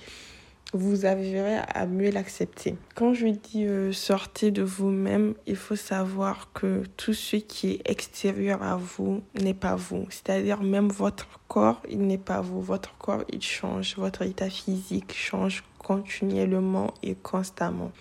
vous 0.73 1.05
arriverez 1.05 1.59
à 1.73 1.85
mieux 1.85 2.11
l'accepter. 2.11 2.75
Quand 2.95 3.13
je 3.13 3.27
dis 3.27 3.65
euh, 3.65 3.91
sortez 3.93 4.51
de 4.51 4.63
vous-même, 4.63 5.33
il 5.45 5.55
faut 5.55 5.75
savoir 5.75 6.51
que 6.53 6.83
tout 6.97 7.13
ce 7.13 7.37
qui 7.37 7.71
est 7.71 7.89
extérieur 7.89 8.61
à 8.61 8.75
vous 8.75 9.21
n'est 9.41 9.53
pas 9.53 9.75
vous. 9.75 10.05
C'est-à-dire 10.09 10.61
même 10.61 10.89
votre 10.89 11.39
corps, 11.47 11.81
il 11.89 12.01
n'est 12.01 12.17
pas 12.17 12.41
vous. 12.41 12.61
Votre 12.61 12.97
corps, 12.97 13.23
il 13.31 13.41
change. 13.41 13.95
Votre 13.97 14.23
état 14.23 14.49
physique 14.49 15.13
change 15.13 15.63
continuellement 15.77 16.93
et 17.01 17.15
constamment. 17.15 17.91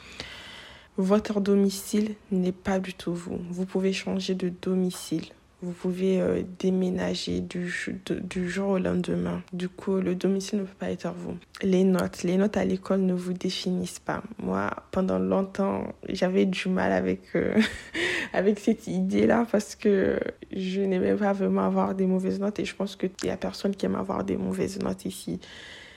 Votre 0.96 1.40
domicile 1.40 2.14
n'est 2.30 2.52
pas 2.52 2.78
du 2.78 2.94
tout 2.94 3.14
vous. 3.14 3.38
Vous 3.50 3.66
pouvez 3.66 3.92
changer 3.92 4.34
de 4.34 4.50
domicile 4.62 5.26
vous 5.62 5.72
pouvez 5.72 6.20
euh, 6.20 6.42
déménager 6.58 7.40
du, 7.40 7.68
jour 7.68 8.68
au 8.68 8.78
lendemain. 8.78 9.42
Du 9.54 9.68
coup, 9.70 9.96
le 9.96 10.14
domicile 10.14 10.60
ne 10.60 10.64
peut 10.64 10.74
pas 10.78 10.90
être 10.90 11.12
vous. 11.16 11.36
Les 11.62 11.82
notes, 11.82 12.22
les 12.24 12.36
notes 12.36 12.58
à 12.58 12.64
l'école 12.64 13.00
ne 13.00 13.14
vous 13.14 13.32
définissent 13.32 13.98
pas. 13.98 14.22
Moi, 14.38 14.70
pendant 14.90 15.18
longtemps, 15.18 15.94
j'avais 16.10 16.44
du 16.44 16.68
mal 16.68 16.92
avec, 16.92 17.34
euh, 17.34 17.58
avec 18.34 18.58
cette 18.58 18.86
idée-là 18.86 19.46
parce 19.50 19.74
que 19.74 20.20
je 20.54 20.82
n'aimais 20.82 21.14
pas 21.14 21.32
vraiment 21.32 21.62
avoir 21.62 21.94
des 21.94 22.06
mauvaises 22.06 22.38
notes 22.38 22.58
et 22.58 22.66
je 22.66 22.76
pense 22.76 22.94
qu'il 22.94 23.10
y 23.24 23.30
a 23.30 23.36
personne 23.38 23.74
qui 23.74 23.86
aime 23.86 23.96
avoir 23.96 24.24
des 24.24 24.36
mauvaises 24.36 24.78
notes 24.78 25.06
ici. 25.06 25.40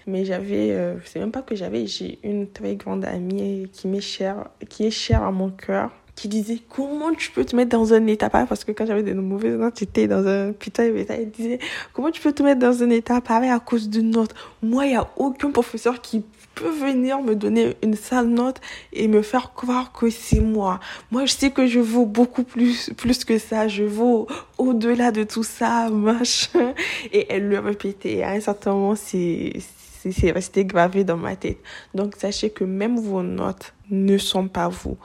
Mais 0.07 0.25
j'avais, 0.25 0.71
euh, 0.71 0.95
c'est 1.05 1.19
même 1.19 1.31
pas 1.31 1.41
que 1.41 1.55
j'avais, 1.55 1.87
j'ai 1.87 2.19
une 2.23 2.47
très 2.47 2.75
grande 2.75 3.05
amie 3.05 3.69
qui 3.71 3.87
m'est 3.87 4.01
chère, 4.01 4.49
qui 4.69 4.85
est 4.85 4.91
chère 4.91 5.23
à 5.23 5.31
mon 5.31 5.49
cœur 5.49 5.91
qui 6.19 6.27
disait 6.27 6.59
comment 6.67 7.13
tu 7.13 7.31
peux 7.31 7.45
te 7.45 7.55
mettre 7.55 7.69
dans 7.69 7.93
un 7.93 8.05
état 8.07 8.29
pareil? 8.29 8.47
Parce 8.47 8.65
que 8.65 8.73
quand 8.73 8.85
j'avais 8.85 9.03
des 9.03 9.13
mauvaises 9.13 9.57
notes 9.57 9.79
j'étais 9.79 10.07
dans 10.07 10.27
un 10.27 10.51
putain 10.51 10.89
d'état 10.89 11.15
il 11.15 11.29
disait 11.29 11.59
comment 11.93 12.11
tu 12.11 12.19
peux 12.19 12.33
te 12.33 12.43
mettre 12.43 12.59
dans 12.59 12.83
un 12.83 12.89
état 12.89 13.21
pareil 13.21 13.49
à 13.49 13.59
cause 13.59 13.89
d'une 13.89 14.09
note? 14.09 14.35
Moi 14.61 14.87
il 14.87 14.93
y 14.93 14.95
a 14.95 15.09
aucun 15.15 15.51
professeur 15.51 16.01
qui 16.01 16.23
peut 16.55 16.69
venir 16.69 17.21
me 17.21 17.35
donner 17.35 17.77
une 17.81 17.95
sale 17.95 18.27
note 18.27 18.59
et 18.91 19.07
me 19.07 19.21
faire 19.21 19.53
croire 19.53 19.93
que 19.93 20.09
c'est 20.09 20.41
moi. 20.41 20.81
Moi 21.09 21.25
je 21.25 21.31
sais 21.31 21.51
que 21.51 21.67
je 21.67 21.79
vaux 21.79 22.05
beaucoup 22.05 22.43
plus 22.43 22.91
plus 22.97 23.23
que 23.23 23.37
ça. 23.37 23.69
Je 23.69 23.85
vaux 23.85 24.27
au-delà 24.57 25.11
de 25.11 25.23
tout 25.23 25.43
ça 25.43 25.89
machin. 25.89 26.73
Et 27.13 27.27
elle 27.29 27.47
le 27.47 27.59
répétait. 27.59 28.23
À 28.23 28.31
un 28.31 28.41
certain 28.41 28.73
moment 28.73 28.95
c'est 28.95 29.53
c'est 29.99 30.31
resté 30.31 30.65
gravé 30.65 31.03
dans 31.03 31.17
ma 31.17 31.35
tête. 31.35 31.57
Donc 31.93 32.15
sachez 32.17 32.49
que 32.49 32.63
même 32.63 32.99
vos 32.99 33.23
notes 33.23 33.73
ne 33.89 34.17
sont 34.17 34.47
pas 34.47 34.69
vous. 34.69 34.97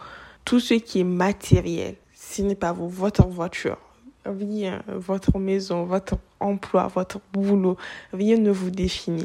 Tout 0.44 0.60
ce 0.60 0.74
qui 0.74 1.00
est 1.00 1.04
matériel, 1.04 1.96
ce 2.14 2.42
n'est 2.42 2.54
pas 2.54 2.72
vous, 2.72 2.88
votre 2.88 3.26
voiture, 3.26 3.78
rien, 4.24 4.82
votre 4.88 5.38
maison, 5.38 5.84
votre 5.84 6.16
emploi, 6.40 6.88
votre 6.94 7.20
boulot, 7.32 7.76
rien 8.12 8.36
ne 8.36 8.50
vous 8.50 8.70
définit. 8.70 9.24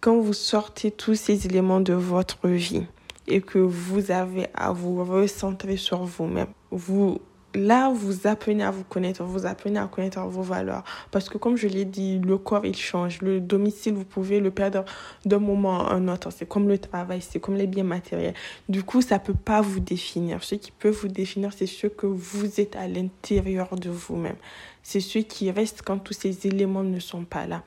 Quand 0.00 0.18
vous 0.18 0.32
sortez 0.32 0.90
tous 0.90 1.14
ces 1.14 1.46
éléments 1.46 1.80
de 1.80 1.92
votre 1.92 2.48
vie 2.48 2.86
et 3.26 3.40
que 3.40 3.58
vous 3.58 4.10
avez 4.10 4.46
à 4.54 4.72
vous 4.72 5.04
recentrer 5.04 5.76
sur 5.76 6.04
vous-même, 6.04 6.48
vous 6.70 7.20
là, 7.54 7.90
vous 7.92 8.26
apprenez 8.26 8.64
à 8.64 8.70
vous 8.70 8.84
connaître, 8.84 9.22
vous 9.24 9.46
apprenez 9.46 9.78
à 9.78 9.86
connaître 9.86 10.20
vos 10.20 10.42
valeurs. 10.42 10.84
Parce 11.10 11.28
que 11.28 11.38
comme 11.38 11.56
je 11.56 11.68
l'ai 11.68 11.84
dit, 11.84 12.18
le 12.18 12.38
corps, 12.38 12.64
il 12.64 12.76
change. 12.76 13.20
Le 13.22 13.40
domicile, 13.40 13.94
vous 13.94 14.04
pouvez 14.04 14.40
le 14.40 14.50
perdre 14.50 14.84
d'un 15.24 15.38
moment 15.38 15.86
à 15.86 15.94
un 15.94 16.08
autre. 16.08 16.30
C'est 16.30 16.48
comme 16.48 16.68
le 16.68 16.78
travail, 16.78 17.20
c'est 17.20 17.40
comme 17.40 17.56
les 17.56 17.66
biens 17.66 17.84
matériels. 17.84 18.34
Du 18.68 18.82
coup, 18.82 19.02
ça 19.02 19.18
peut 19.18 19.34
pas 19.34 19.60
vous 19.60 19.80
définir. 19.80 20.42
Ce 20.42 20.54
qui 20.54 20.70
peut 20.70 20.90
vous 20.90 21.08
définir, 21.08 21.52
c'est 21.52 21.66
ce 21.66 21.86
que 21.86 22.06
vous 22.06 22.60
êtes 22.60 22.76
à 22.76 22.86
l'intérieur 22.86 23.76
de 23.76 23.90
vous-même. 23.90 24.36
C'est 24.82 25.00
ce 25.00 25.18
qui 25.18 25.50
reste 25.50 25.82
quand 25.82 25.98
tous 25.98 26.14
ces 26.14 26.46
éléments 26.46 26.82
ne 26.82 27.00
sont 27.00 27.24
pas 27.24 27.46
là. 27.46 27.62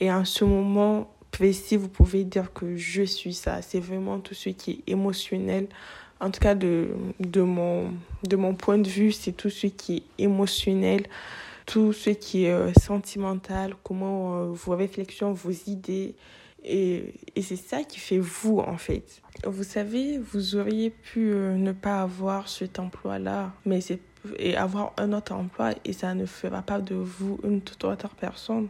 Et 0.00 0.10
en 0.10 0.24
ce 0.24 0.44
moment 0.44 1.10
précis, 1.30 1.76
vous 1.76 1.88
pouvez 1.88 2.24
dire 2.24 2.52
que 2.52 2.76
je 2.76 3.02
suis 3.02 3.34
ça. 3.34 3.60
C'est 3.60 3.80
vraiment 3.80 4.20
tout 4.20 4.34
ce 4.34 4.50
qui 4.50 4.70
est 4.86 4.92
émotionnel 4.92 5.66
en 6.20 6.30
tout 6.30 6.40
cas 6.40 6.54
de, 6.54 6.88
de, 7.20 7.42
mon, 7.42 7.92
de 8.28 8.36
mon 8.36 8.54
point 8.54 8.78
de 8.78 8.88
vue, 8.88 9.12
c'est 9.12 9.32
tout 9.32 9.50
ce 9.50 9.66
qui 9.66 9.96
est 10.18 10.24
émotionnel, 10.24 11.06
tout 11.66 11.92
ce 11.92 12.10
qui 12.10 12.44
est 12.44 12.52
euh, 12.52 12.72
sentimental, 12.80 13.74
comment 13.82 14.36
euh, 14.36 14.46
vos 14.46 14.76
réflexions, 14.76 15.32
vos 15.32 15.52
idées. 15.66 16.14
Et, 16.62 17.14
et 17.36 17.42
c'est 17.42 17.56
ça 17.56 17.84
qui 17.84 18.00
fait 18.00 18.18
vous, 18.18 18.58
en 18.58 18.78
fait. 18.78 19.20
Vous 19.46 19.64
savez, 19.64 20.18
vous 20.18 20.56
auriez 20.56 20.90
pu 20.90 21.30
euh, 21.32 21.56
ne 21.56 21.72
pas 21.72 22.00
avoir 22.00 22.48
cet 22.48 22.78
emploi-là, 22.78 23.52
mais 23.66 23.80
c'est 23.80 24.00
et 24.38 24.56
avoir 24.56 24.92
un 24.96 25.12
autre 25.12 25.32
emploi 25.32 25.72
et 25.84 25.92
ça 25.92 26.14
ne 26.14 26.26
fera 26.26 26.62
pas 26.62 26.80
de 26.80 26.94
vous 26.94 27.38
une 27.44 27.60
toute 27.60 27.84
autre 27.84 28.08
personne. 28.14 28.68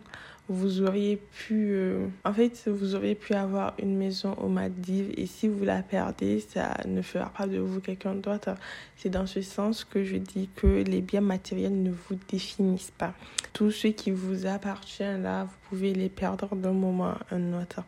Vous 0.49 0.83
auriez 0.83 1.17
pu 1.17 1.71
euh, 1.73 2.07
en 2.23 2.33
fait 2.35 2.69
vous 2.69 2.95
auriez 2.95 3.15
pu 3.15 3.33
avoir 3.33 3.73
une 3.79 3.97
maison 3.97 4.35
aux 4.35 4.49
Maldives 4.49 5.11
et 5.17 5.25
si 5.25 5.49
vous 5.49 5.65
la 5.65 5.83
perdez 5.83 6.41
ça 6.41 6.77
ne 6.87 7.01
fera 7.01 7.31
pas 7.31 7.47
de 7.47 7.59
vous 7.59 7.81
quelqu'un 7.81 8.15
d'autre. 8.15 8.55
C'est 8.97 9.09
dans 9.09 9.27
ce 9.27 9.41
sens 9.41 9.85
que 9.85 10.05
je 10.05 10.17
dis 10.17 10.51
que 10.55 10.67
les 10.67 11.01
biens 11.01 11.23
matériels 11.23 11.83
ne 11.83 11.91
vous 11.91 12.17
définissent 12.29 12.93
pas. 12.99 13.15
Tout 13.55 13.71
ce 13.71 13.89
qui 13.89 14.11
vous 14.11 14.45
appartient 14.47 15.03
là 15.03 15.45
vous 15.45 15.57
pouvez 15.71 15.95
les 15.95 16.11
perdre 16.11 16.55
d'un 16.55 16.73
moment 16.73 17.13
à 17.13 17.21
un 17.31 17.63
autre 17.63 17.83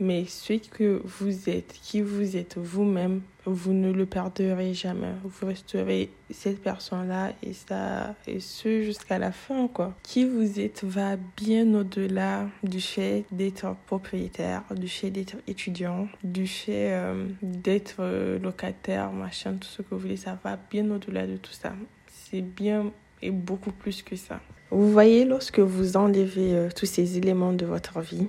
mais 0.00 0.24
ce 0.26 0.54
que 0.54 1.00
vous 1.04 1.48
êtes, 1.48 1.74
qui 1.82 2.00
vous 2.00 2.36
êtes 2.36 2.58
vous-même, 2.58 3.22
vous 3.46 3.72
ne 3.72 3.92
le 3.92 4.06
perdrez 4.06 4.74
jamais. 4.74 5.12
Vous 5.24 5.46
resterez 5.46 6.10
cette 6.30 6.60
personne-là 6.60 7.32
et 7.42 7.52
ça, 7.52 8.14
et 8.26 8.40
ce 8.40 8.82
jusqu'à 8.82 9.18
la 9.18 9.32
fin, 9.32 9.68
quoi. 9.68 9.94
Qui 10.02 10.24
vous 10.24 10.58
êtes 10.60 10.84
va 10.84 11.16
bien 11.36 11.72
au-delà 11.74 12.48
du 12.62 12.80
fait 12.80 13.24
d'être 13.30 13.76
propriétaire, 13.86 14.62
du 14.74 14.88
fait 14.88 15.10
d'être 15.10 15.36
étudiant, 15.46 16.08
du 16.24 16.46
fait 16.46 16.92
euh, 16.92 17.26
d'être 17.42 17.96
euh, 18.00 18.38
locataire, 18.38 19.12
machin, 19.12 19.54
tout 19.54 19.68
ce 19.68 19.82
que 19.82 19.94
vous 19.94 20.00
voulez. 20.00 20.16
Ça 20.16 20.38
va 20.42 20.58
bien 20.70 20.90
au-delà 20.90 21.26
de 21.26 21.36
tout 21.36 21.52
ça. 21.52 21.72
C'est 22.08 22.42
bien 22.42 22.92
et 23.22 23.30
beaucoup 23.30 23.72
plus 23.72 24.02
que 24.02 24.16
ça. 24.16 24.40
Vous 24.70 24.90
voyez, 24.90 25.24
lorsque 25.24 25.60
vous 25.60 25.96
enlevez 25.96 26.54
euh, 26.54 26.68
tous 26.74 26.86
ces 26.86 27.16
éléments 27.16 27.52
de 27.52 27.64
votre 27.64 28.00
vie, 28.00 28.26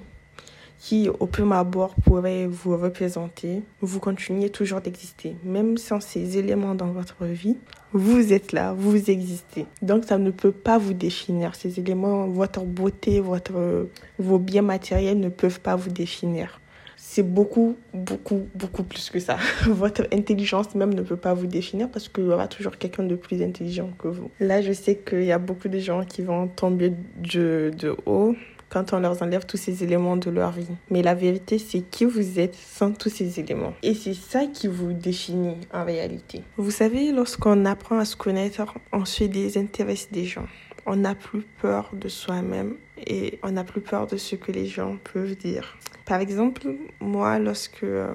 qui, 0.79 1.09
au 1.09 1.25
premier 1.25 1.55
abord, 1.55 1.95
pourrait 1.95 2.47
vous 2.47 2.77
représenter, 2.77 3.63
vous 3.81 3.99
continuez 3.99 4.49
toujours 4.49 4.81
d'exister. 4.81 5.35
Même 5.43 5.77
sans 5.77 5.99
ces 5.99 6.37
éléments 6.37 6.75
dans 6.75 6.91
votre 6.91 7.25
vie, 7.25 7.57
vous 7.93 8.33
êtes 8.33 8.51
là, 8.51 8.73
vous 8.73 9.09
existez. 9.09 9.65
Donc, 9.81 10.05
ça 10.05 10.17
ne 10.17 10.31
peut 10.31 10.51
pas 10.51 10.77
vous 10.77 10.93
définir. 10.93 11.55
Ces 11.55 11.79
éléments, 11.79 12.27
votre 12.27 12.61
beauté, 12.63 13.19
votre, 13.19 13.87
vos 14.19 14.39
biens 14.39 14.61
matériels 14.61 15.19
ne 15.19 15.29
peuvent 15.29 15.59
pas 15.59 15.75
vous 15.75 15.89
définir. 15.89 16.59
C'est 16.95 17.23
beaucoup, 17.23 17.75
beaucoup, 17.93 18.47
beaucoup 18.53 18.83
plus 18.83 19.09
que 19.09 19.19
ça. 19.19 19.37
Votre 19.65 20.07
intelligence 20.13 20.75
même 20.75 20.93
ne 20.93 21.01
peut 21.01 21.15
pas 21.15 21.33
vous 21.33 21.47
définir 21.47 21.89
parce 21.89 22.09
qu'il 22.09 22.25
y 22.25 22.27
aura 22.27 22.47
toujours 22.47 22.77
quelqu'un 22.77 23.03
de 23.03 23.15
plus 23.15 23.41
intelligent 23.41 23.89
que 23.97 24.07
vous. 24.07 24.29
Là, 24.39 24.61
je 24.61 24.71
sais 24.73 24.95
qu'il 24.95 25.23
y 25.23 25.31
a 25.31 25.39
beaucoup 25.39 25.67
de 25.67 25.79
gens 25.79 26.03
qui 26.03 26.21
vont 26.21 26.47
tomber 26.47 26.93
de, 27.17 27.71
de 27.75 27.95
haut 28.05 28.35
quand 28.69 28.93
on 28.93 28.99
leur 28.99 29.21
enlève 29.21 29.45
tous 29.45 29.57
ces 29.57 29.83
éléments 29.83 30.17
de 30.17 30.29
leur 30.29 30.51
vie. 30.51 30.67
Mais 30.89 31.01
la 31.01 31.15
vérité, 31.15 31.59
c'est 31.59 31.81
qui 31.81 32.05
vous 32.05 32.39
êtes 32.39 32.55
sans 32.55 32.91
tous 32.91 33.09
ces 33.09 33.39
éléments. 33.39 33.73
Et 33.83 33.93
c'est 33.93 34.13
ça 34.13 34.45
qui 34.45 34.67
vous 34.67 34.93
définit 34.93 35.55
en 35.73 35.85
réalité. 35.85 36.43
Vous 36.57 36.71
savez, 36.71 37.11
lorsqu'on 37.11 37.65
apprend 37.65 37.99
à 37.99 38.05
se 38.05 38.15
connaître, 38.15 38.73
on 38.91 39.05
se 39.05 39.23
désintéresse 39.23 40.09
des 40.11 40.25
gens. 40.25 40.47
On 40.85 40.95
n'a 40.95 41.15
plus 41.15 41.43
peur 41.61 41.91
de 41.93 42.07
soi-même 42.07 42.75
et 43.05 43.39
on 43.43 43.51
n'a 43.51 43.63
plus 43.63 43.81
peur 43.81 44.07
de 44.07 44.17
ce 44.17 44.35
que 44.35 44.51
les 44.51 44.65
gens 44.65 44.97
peuvent 45.13 45.35
dire. 45.35 45.77
Par 46.05 46.21
exemple, 46.21 46.61
moi, 47.01 47.37
lorsque... 47.39 47.83
Euh, 47.83 48.13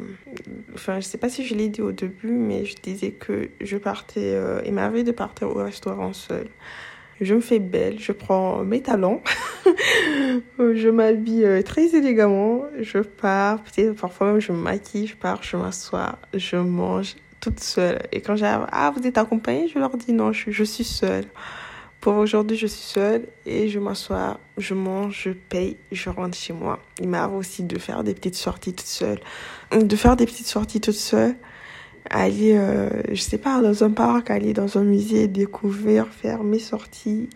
enfin, 0.74 0.98
je 1.00 1.04
sais 1.04 1.18
pas 1.18 1.28
si 1.28 1.44
je 1.44 1.54
l'ai 1.54 1.68
dit 1.68 1.82
au 1.82 1.92
début, 1.92 2.32
mais 2.32 2.64
je 2.64 2.76
disais 2.82 3.10
que 3.10 3.50
je 3.60 3.76
partais... 3.76 4.32
Euh, 4.34 4.62
il 4.64 4.72
m'arrivait 4.72 5.04
de 5.04 5.12
partir 5.12 5.48
au 5.48 5.62
restaurant 5.62 6.14
seul 6.14 6.48
je 7.20 7.34
me 7.34 7.40
fais 7.40 7.58
belle, 7.58 7.98
je 7.98 8.12
prends 8.12 8.64
mes 8.64 8.80
talents, 8.80 9.22
je 10.58 10.88
m'habille 10.88 11.44
euh, 11.44 11.62
très 11.62 11.94
élégamment, 11.94 12.64
je 12.80 12.98
pars, 12.98 13.60
parfois 14.00 14.32
même 14.32 14.40
je 14.40 14.52
me 14.52 14.58
maquille, 14.58 15.06
je 15.06 15.16
pars, 15.16 15.42
je 15.42 15.56
m'assois, 15.56 16.18
je 16.34 16.56
mange 16.56 17.16
toute 17.40 17.60
seule. 17.60 18.00
Et 18.12 18.20
quand 18.20 18.36
j'arrive, 18.36 18.66
ah, 18.72 18.92
vous 18.96 19.06
êtes 19.06 19.18
accompagnée? 19.18 19.68
Je 19.68 19.78
leur 19.78 19.96
dis 19.96 20.12
non, 20.12 20.32
je, 20.32 20.50
je 20.50 20.64
suis 20.64 20.84
seule. 20.84 21.26
Pour 22.00 22.14
aujourd'hui, 22.14 22.56
je 22.56 22.66
suis 22.66 22.82
seule 22.82 23.28
et 23.46 23.68
je 23.68 23.78
m'assois, 23.78 24.40
je 24.58 24.74
mange, 24.74 25.22
je 25.24 25.30
paye, 25.30 25.76
je 25.92 26.10
rentre 26.10 26.36
chez 26.36 26.52
moi. 26.52 26.80
Il 27.00 27.08
m'arrive 27.08 27.36
aussi 27.36 27.62
de 27.62 27.78
faire 27.78 28.02
des 28.02 28.14
petites 28.14 28.34
sorties 28.34 28.72
toute 28.72 28.86
seule. 28.86 29.20
De 29.70 29.94
faire 29.94 30.16
des 30.16 30.26
petites 30.26 30.48
sorties 30.48 30.80
toute 30.80 30.94
seule, 30.96 31.36
aller, 32.10 32.54
euh, 32.56 32.88
je 33.10 33.20
sais 33.20 33.38
pas, 33.38 33.60
dans 33.60 33.84
un 33.84 33.90
parc, 33.90 34.30
aller 34.30 34.52
dans 34.52 34.78
un 34.78 34.84
musée, 34.84 35.28
découvrir, 35.28 36.08
faire 36.08 36.42
mes 36.42 36.58
sorties 36.58 37.28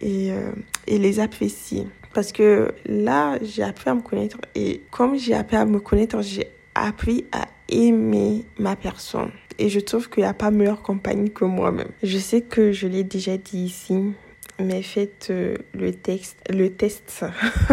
et, 0.00 0.32
euh, 0.32 0.52
et 0.86 0.98
les 0.98 1.20
apprécier. 1.20 1.86
Parce 2.14 2.32
que 2.32 2.72
là, 2.86 3.38
j'ai 3.42 3.62
appris 3.62 3.90
à 3.90 3.94
me 3.94 4.00
connaître 4.00 4.38
et 4.54 4.82
comme 4.90 5.18
j'ai 5.18 5.34
appris 5.34 5.56
à 5.56 5.64
me 5.64 5.80
connaître, 5.80 6.22
j'ai 6.22 6.48
appris 6.74 7.24
à 7.32 7.46
aimer 7.68 8.44
ma 8.58 8.76
personne. 8.76 9.30
Et 9.58 9.68
je 9.68 9.80
trouve 9.80 10.10
qu'il 10.10 10.22
n'y 10.22 10.28
a 10.28 10.34
pas 10.34 10.50
meilleure 10.50 10.82
compagnie 10.82 11.30
que 11.30 11.44
moi-même. 11.44 11.88
Je 12.02 12.18
sais 12.18 12.42
que 12.42 12.72
je 12.72 12.86
l'ai 12.86 13.04
déjà 13.04 13.36
dit 13.36 13.58
ici, 13.58 14.12
mais 14.58 14.82
faites 14.82 15.28
euh, 15.30 15.56
le 15.74 15.92
texte, 15.92 16.38
le 16.50 16.70
test 16.70 17.24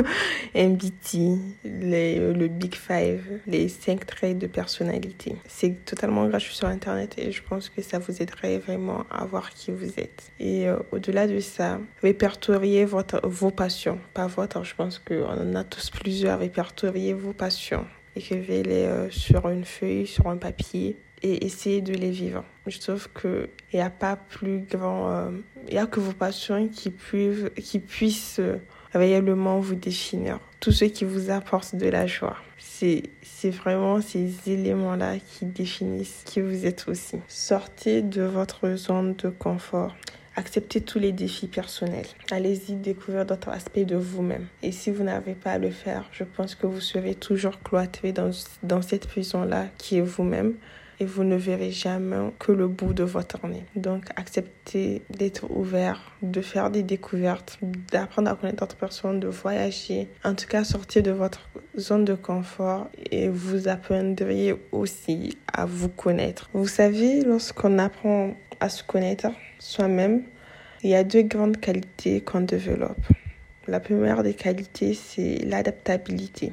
MBT, 0.56 1.40
les, 1.64 2.20
le 2.20 2.48
Big 2.48 2.76
Five, 2.76 3.40
les 3.48 3.70
cinq 3.70 4.06
traits 4.06 4.38
de 4.38 4.48
personnalité. 4.48 5.36
C'est 5.48 5.86
totalement 5.86 6.28
gratuit 6.28 6.56
sur 6.56 6.68
Internet 6.68 7.16
et 7.18 7.32
je 7.32 7.42
pense 7.42 7.70
que 7.70 7.82
ça 7.82 8.00
vous 8.00 8.22
aiderait 8.22 8.58
vraiment 8.58 9.06
à 9.10 9.26
voir 9.26 9.50
qui 9.52 9.72
vous 9.72 10.00
êtes. 10.00 10.32
Et 10.40 10.68
euh, 10.68 10.78
au-delà 10.92 11.28
de 11.28 11.40
ça, 11.40 11.80
répertoriez 12.02 12.86
votre, 12.86 13.26
vos 13.28 13.52
passions, 13.52 14.00
pas 14.14 14.28
votre, 14.28 14.64
je 14.64 14.76
pense 14.76 15.00
qu'on 15.00 15.24
en 15.24 15.56
a 15.56 15.64
tous 15.64 15.90
plusieurs, 15.90 16.40
répertoriez 16.40 17.14
vos 17.14 17.34
passions. 17.34 17.86
Écrivez-les 18.16 18.86
euh, 18.86 19.10
sur 19.10 19.50
une 19.50 19.66
feuille, 19.66 20.06
sur 20.06 20.28
un 20.28 20.38
papier 20.38 20.98
et 21.24 21.46
essayez 21.46 21.82
de 21.82 21.94
les 21.94 22.12
vivre. 22.12 22.44
Je 22.68 22.80
trouve 22.80 23.08
qu'il 23.20 23.50
n'y 23.74 23.82
a 23.82 23.90
pas 23.90 24.16
plus 24.16 24.60
grand... 24.60 25.10
Euh, 25.10 25.32
il 25.68 25.74
n'y 25.74 25.80
a 25.80 25.88
que 25.88 26.00
vos 26.00 26.12
passions 26.12 26.68
qui, 26.68 26.90
puissent, 26.90 27.50
qui 27.56 27.80
puissent 27.80 28.40
euh, 28.40 28.58
réellement 28.94 29.60
vous 29.60 29.76
définir. 29.76 30.40
Tout 30.60 30.72
ce 30.72 30.86
qui 30.86 31.06
vous 31.06 31.30
apporte 31.30 31.76
de 31.76 31.88
la 31.88 32.08
joie. 32.08 32.36
C'est, 32.58 33.04
c'est 33.22 33.50
vraiment 33.50 34.02
ces 34.02 34.32
éléments-là 34.48 35.16
qui 35.20 35.46
définissent 35.46 36.24
qui 36.26 36.42
vous 36.42 36.66
êtes 36.66 36.88
aussi. 36.88 37.18
Sortez 37.28 38.02
de 38.02 38.24
votre 38.24 38.76
zone 38.76 39.16
de 39.16 39.30
confort. 39.30 39.96
Acceptez 40.36 40.82
tous 40.82 40.98
les 40.98 41.12
défis 41.12 41.48
personnels. 41.48 42.08
Allez-y 42.32 42.74
découvrir 42.74 43.26
d'autres 43.26 43.50
aspects 43.50 43.86
de 43.86 43.96
vous-même. 43.96 44.48
Et 44.64 44.72
si 44.72 44.90
vous 44.90 45.04
n'avez 45.04 45.36
pas 45.36 45.52
à 45.52 45.58
le 45.60 45.70
faire, 45.70 46.10
je 46.12 46.24
pense 46.24 46.56
que 46.56 46.66
vous 46.66 46.82
serez 46.82 47.14
toujours 47.14 47.62
cloîtré 47.62 48.14
dans, 48.14 48.32
dans 48.64 48.82
cette 48.82 49.08
prison-là 49.08 49.68
qui 49.78 49.98
est 49.98 50.02
vous-même 50.02 50.56
et 51.00 51.06
vous 51.06 51.24
ne 51.24 51.36
verrez 51.36 51.72
jamais 51.72 52.32
que 52.40 52.52
le 52.52 52.68
bout 52.68 52.94
de 52.94 53.04
votre 53.04 53.46
nez. 53.48 53.64
Donc, 53.76 54.06
acceptez 54.16 55.02
d'être 55.10 55.50
ouvert, 55.50 56.02
de 56.22 56.42
faire 56.42 56.70
des 56.70 56.84
découvertes, 56.84 57.60
d'apprendre 57.92 58.30
à 58.30 58.36
connaître 58.36 58.60
d'autres 58.60 58.76
personnes, 58.76 59.20
de 59.20 59.28
voyager. 59.28 60.08
En 60.24 60.36
tout 60.36 60.48
cas, 60.48 60.64
sortir 60.64 61.04
de 61.04 61.12
votre 61.12 61.50
zone 61.78 62.06
de 62.06 62.16
confort 62.16 62.88
et 63.12 63.30
vous 63.30 63.68
apprendriez 63.68 64.56
aussi 64.72 65.38
à 65.52 65.66
vous 65.66 65.90
connaître. 65.90 66.50
Vous 66.54 66.68
savez, 66.68 67.22
lorsqu'on 67.22 67.80
apprend 67.80 68.36
à 68.60 68.70
se 68.70 68.84
connaître 68.84 69.28
soi-même, 69.60 70.24
il 70.84 70.90
y 70.90 70.96
a 70.96 71.04
deux 71.04 71.24
grandes 71.24 71.58
qualités 71.60 72.22
qu'on 72.22 72.42
développe. 72.42 73.06
La 73.68 73.80
première 73.80 74.24
des 74.24 74.34
qualités, 74.34 74.94
c'est 74.94 75.38
l'adaptabilité. 75.46 76.52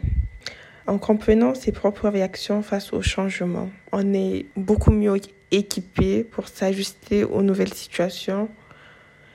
En 0.90 0.98
comprenant 0.98 1.54
ses 1.54 1.70
propres 1.70 2.08
réactions 2.08 2.62
face 2.62 2.92
au 2.92 3.00
changement, 3.00 3.70
on 3.92 4.12
est 4.12 4.46
beaucoup 4.56 4.90
mieux 4.90 5.20
équipé 5.52 6.24
pour 6.24 6.48
s'ajuster 6.48 7.22
aux 7.22 7.42
nouvelles 7.42 7.72
situations 7.72 8.48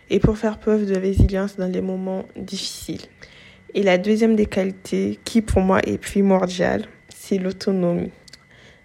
et 0.10 0.20
pour 0.20 0.38
faire 0.38 0.60
preuve 0.60 0.86
de 0.86 0.98
résilience 0.98 1.56
dans 1.56 1.72
les 1.72 1.80
moments 1.80 2.26
difficiles. 2.36 3.04
Et 3.74 3.84
la 3.84 3.98
deuxième 3.98 4.36
des 4.36 4.48
qualités, 4.48 5.18
qui 5.24 5.42
pour 5.42 5.62
moi 5.62 5.80
est 5.88 5.98
primordiale, 5.98 6.88
c'est 7.08 7.38
l'autonomie. 7.38 8.12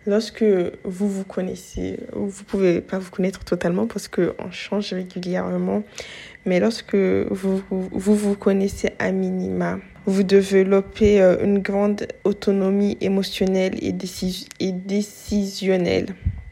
Lorsque 0.07 0.45
vous 0.85 1.09
vous 1.09 1.25
connaissez, 1.25 1.99
vous 2.13 2.45
pouvez 2.45 2.81
pas 2.81 3.01
vous 3.01 3.11
connaître 3.11 3.45
totalement 3.45 3.89
parce 3.89 4.07
qu'on 4.07 4.53
change 4.53 4.93
régulièrement, 4.93 5.83
mais 6.47 6.61
lorsque 6.61 6.95
vous, 6.95 7.63
vous 7.71 8.15
vous 8.15 8.35
connaissez 8.35 8.91
à 8.99 9.13
minima, 9.13 9.79
vous 10.07 10.23
développez 10.23 11.21
euh, 11.21 11.37
une 11.45 11.59
grande 11.59 12.07
autonomie 12.25 12.97
émotionnelle 13.01 13.75
et, 13.83 13.93
décisionnelle. 14.73 16.07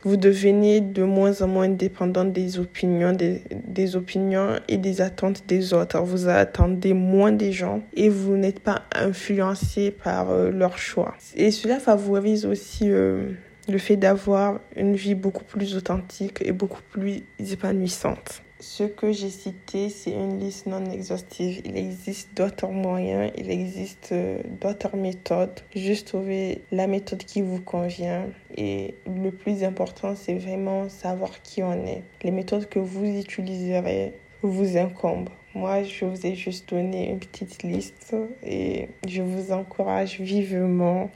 Vous 0.05 0.17
devenez 0.17 0.81
de 0.81 1.03
moins 1.03 1.43
en 1.43 1.49
moins 1.49 1.69
dépendant 1.69 2.25
des 2.25 2.61
opinions, 2.61 3.13
des, 3.13 3.43
des, 3.51 3.97
opinions 3.97 4.61
et 4.69 4.77
des 4.77 5.01
attentes 5.01 5.43
des 5.49 5.75
autres. 5.75 6.01
Vous 6.03 6.29
attendez 6.29 6.95
moins 6.95 7.33
des 7.33 7.51
gens 7.53 7.83
et 7.95 8.09
vous 8.09 8.37
n'êtes 8.37 8.61
pas 8.61 8.85
influencé 8.95 9.91
par 9.91 10.31
euh, 10.31 10.51
leurs 10.51 10.79
choix. 10.79 11.15
Et 11.35 11.51
cela 11.51 11.81
favorise 11.81 12.47
aussi 12.47 12.91
euh, 12.91 13.31
le 13.69 13.79
fait 13.79 13.97
d'avoir 13.97 14.61
une 14.77 14.95
vie 14.95 15.15
beaucoup 15.15 15.45
plus 15.45 15.75
authentique 15.75 16.43
et 16.45 16.53
beaucoup 16.53 16.83
plus 16.91 17.25
épanouissante. 17.39 18.43
Ce 18.61 18.83
que 18.83 19.13
j'ai 19.13 19.31
cité, 19.31 19.89
c'est 19.89 20.11
une 20.11 20.41
liste 20.41 20.67
non 20.67 20.85
exhaustive. 20.91 21.63
Il 21.65 21.77
existe 21.77 22.37
d'autres 22.37 22.67
moyens, 22.67 23.31
il 23.37 23.53
existe 23.53 24.11
euh, 24.11 24.43
d'autres 24.61 24.97
méthodes. 24.97 25.61
Juste 25.77 26.09
trouver 26.09 26.63
la 26.73 26.89
méthode 26.89 27.23
qui 27.23 27.41
vous 27.41 27.61
convient. 27.61 28.27
Et 28.57 28.97
le 29.07 29.31
plus 29.31 29.63
important, 29.63 30.17
c'est 30.17 30.35
vraiment 30.35 30.89
savoir 30.89 31.41
qui 31.43 31.63
on 31.63 31.87
est. 31.87 32.03
Les 32.25 32.33
méthodes 32.33 32.69
que 32.69 32.81
vous 32.81 33.05
utiliserez 33.05 34.15
vous 34.43 34.77
incombent. 34.77 35.31
Moi, 35.55 35.85
je 35.85 36.05
vous 36.05 36.27
ai 36.27 36.35
juste 36.35 36.69
donné 36.69 37.11
une 37.11 37.21
petite 37.21 37.63
liste 37.63 38.17
et 38.43 38.89
je 39.07 39.23
vous 39.23 39.53
encourage 39.53 40.21
vivement 40.21 41.11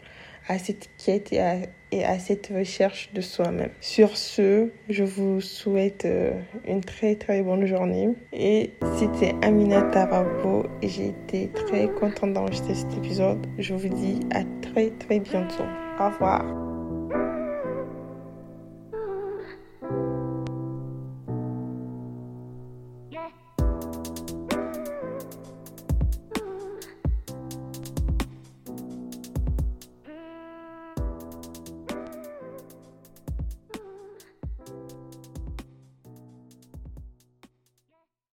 à 0.49 0.59
cette 0.59 0.91
quête 0.97 1.33
et 1.33 1.41
à, 1.41 1.57
et 1.93 2.05
à 2.05 2.19
cette 2.19 2.51
recherche 2.53 3.11
de 3.13 3.21
soi-même. 3.21 3.71
Sur 3.81 4.17
ce, 4.17 4.71
je 4.89 5.05
vous 5.05 5.41
souhaite 5.41 6.05
euh, 6.07 6.33
une 6.67 6.81
très 6.81 7.15
très 7.15 7.43
bonne 7.43 7.67
journée. 7.67 8.09
Et 8.33 8.73
c'était 8.99 9.35
Amina 9.43 9.83
Tarabo 9.83 10.65
et 10.81 10.89
j'ai 10.89 11.09
été 11.09 11.49
très 11.49 11.89
contente 11.89 12.33
d'enregistrer 12.33 12.75
cet 12.75 12.93
épisode. 12.97 13.47
Je 13.59 13.75
vous 13.75 13.89
dis 13.89 14.21
à 14.33 14.43
très 14.63 14.91
très 14.91 15.21
bientôt. 15.21 15.65
Au 16.01 16.09
revoir. 16.09 16.72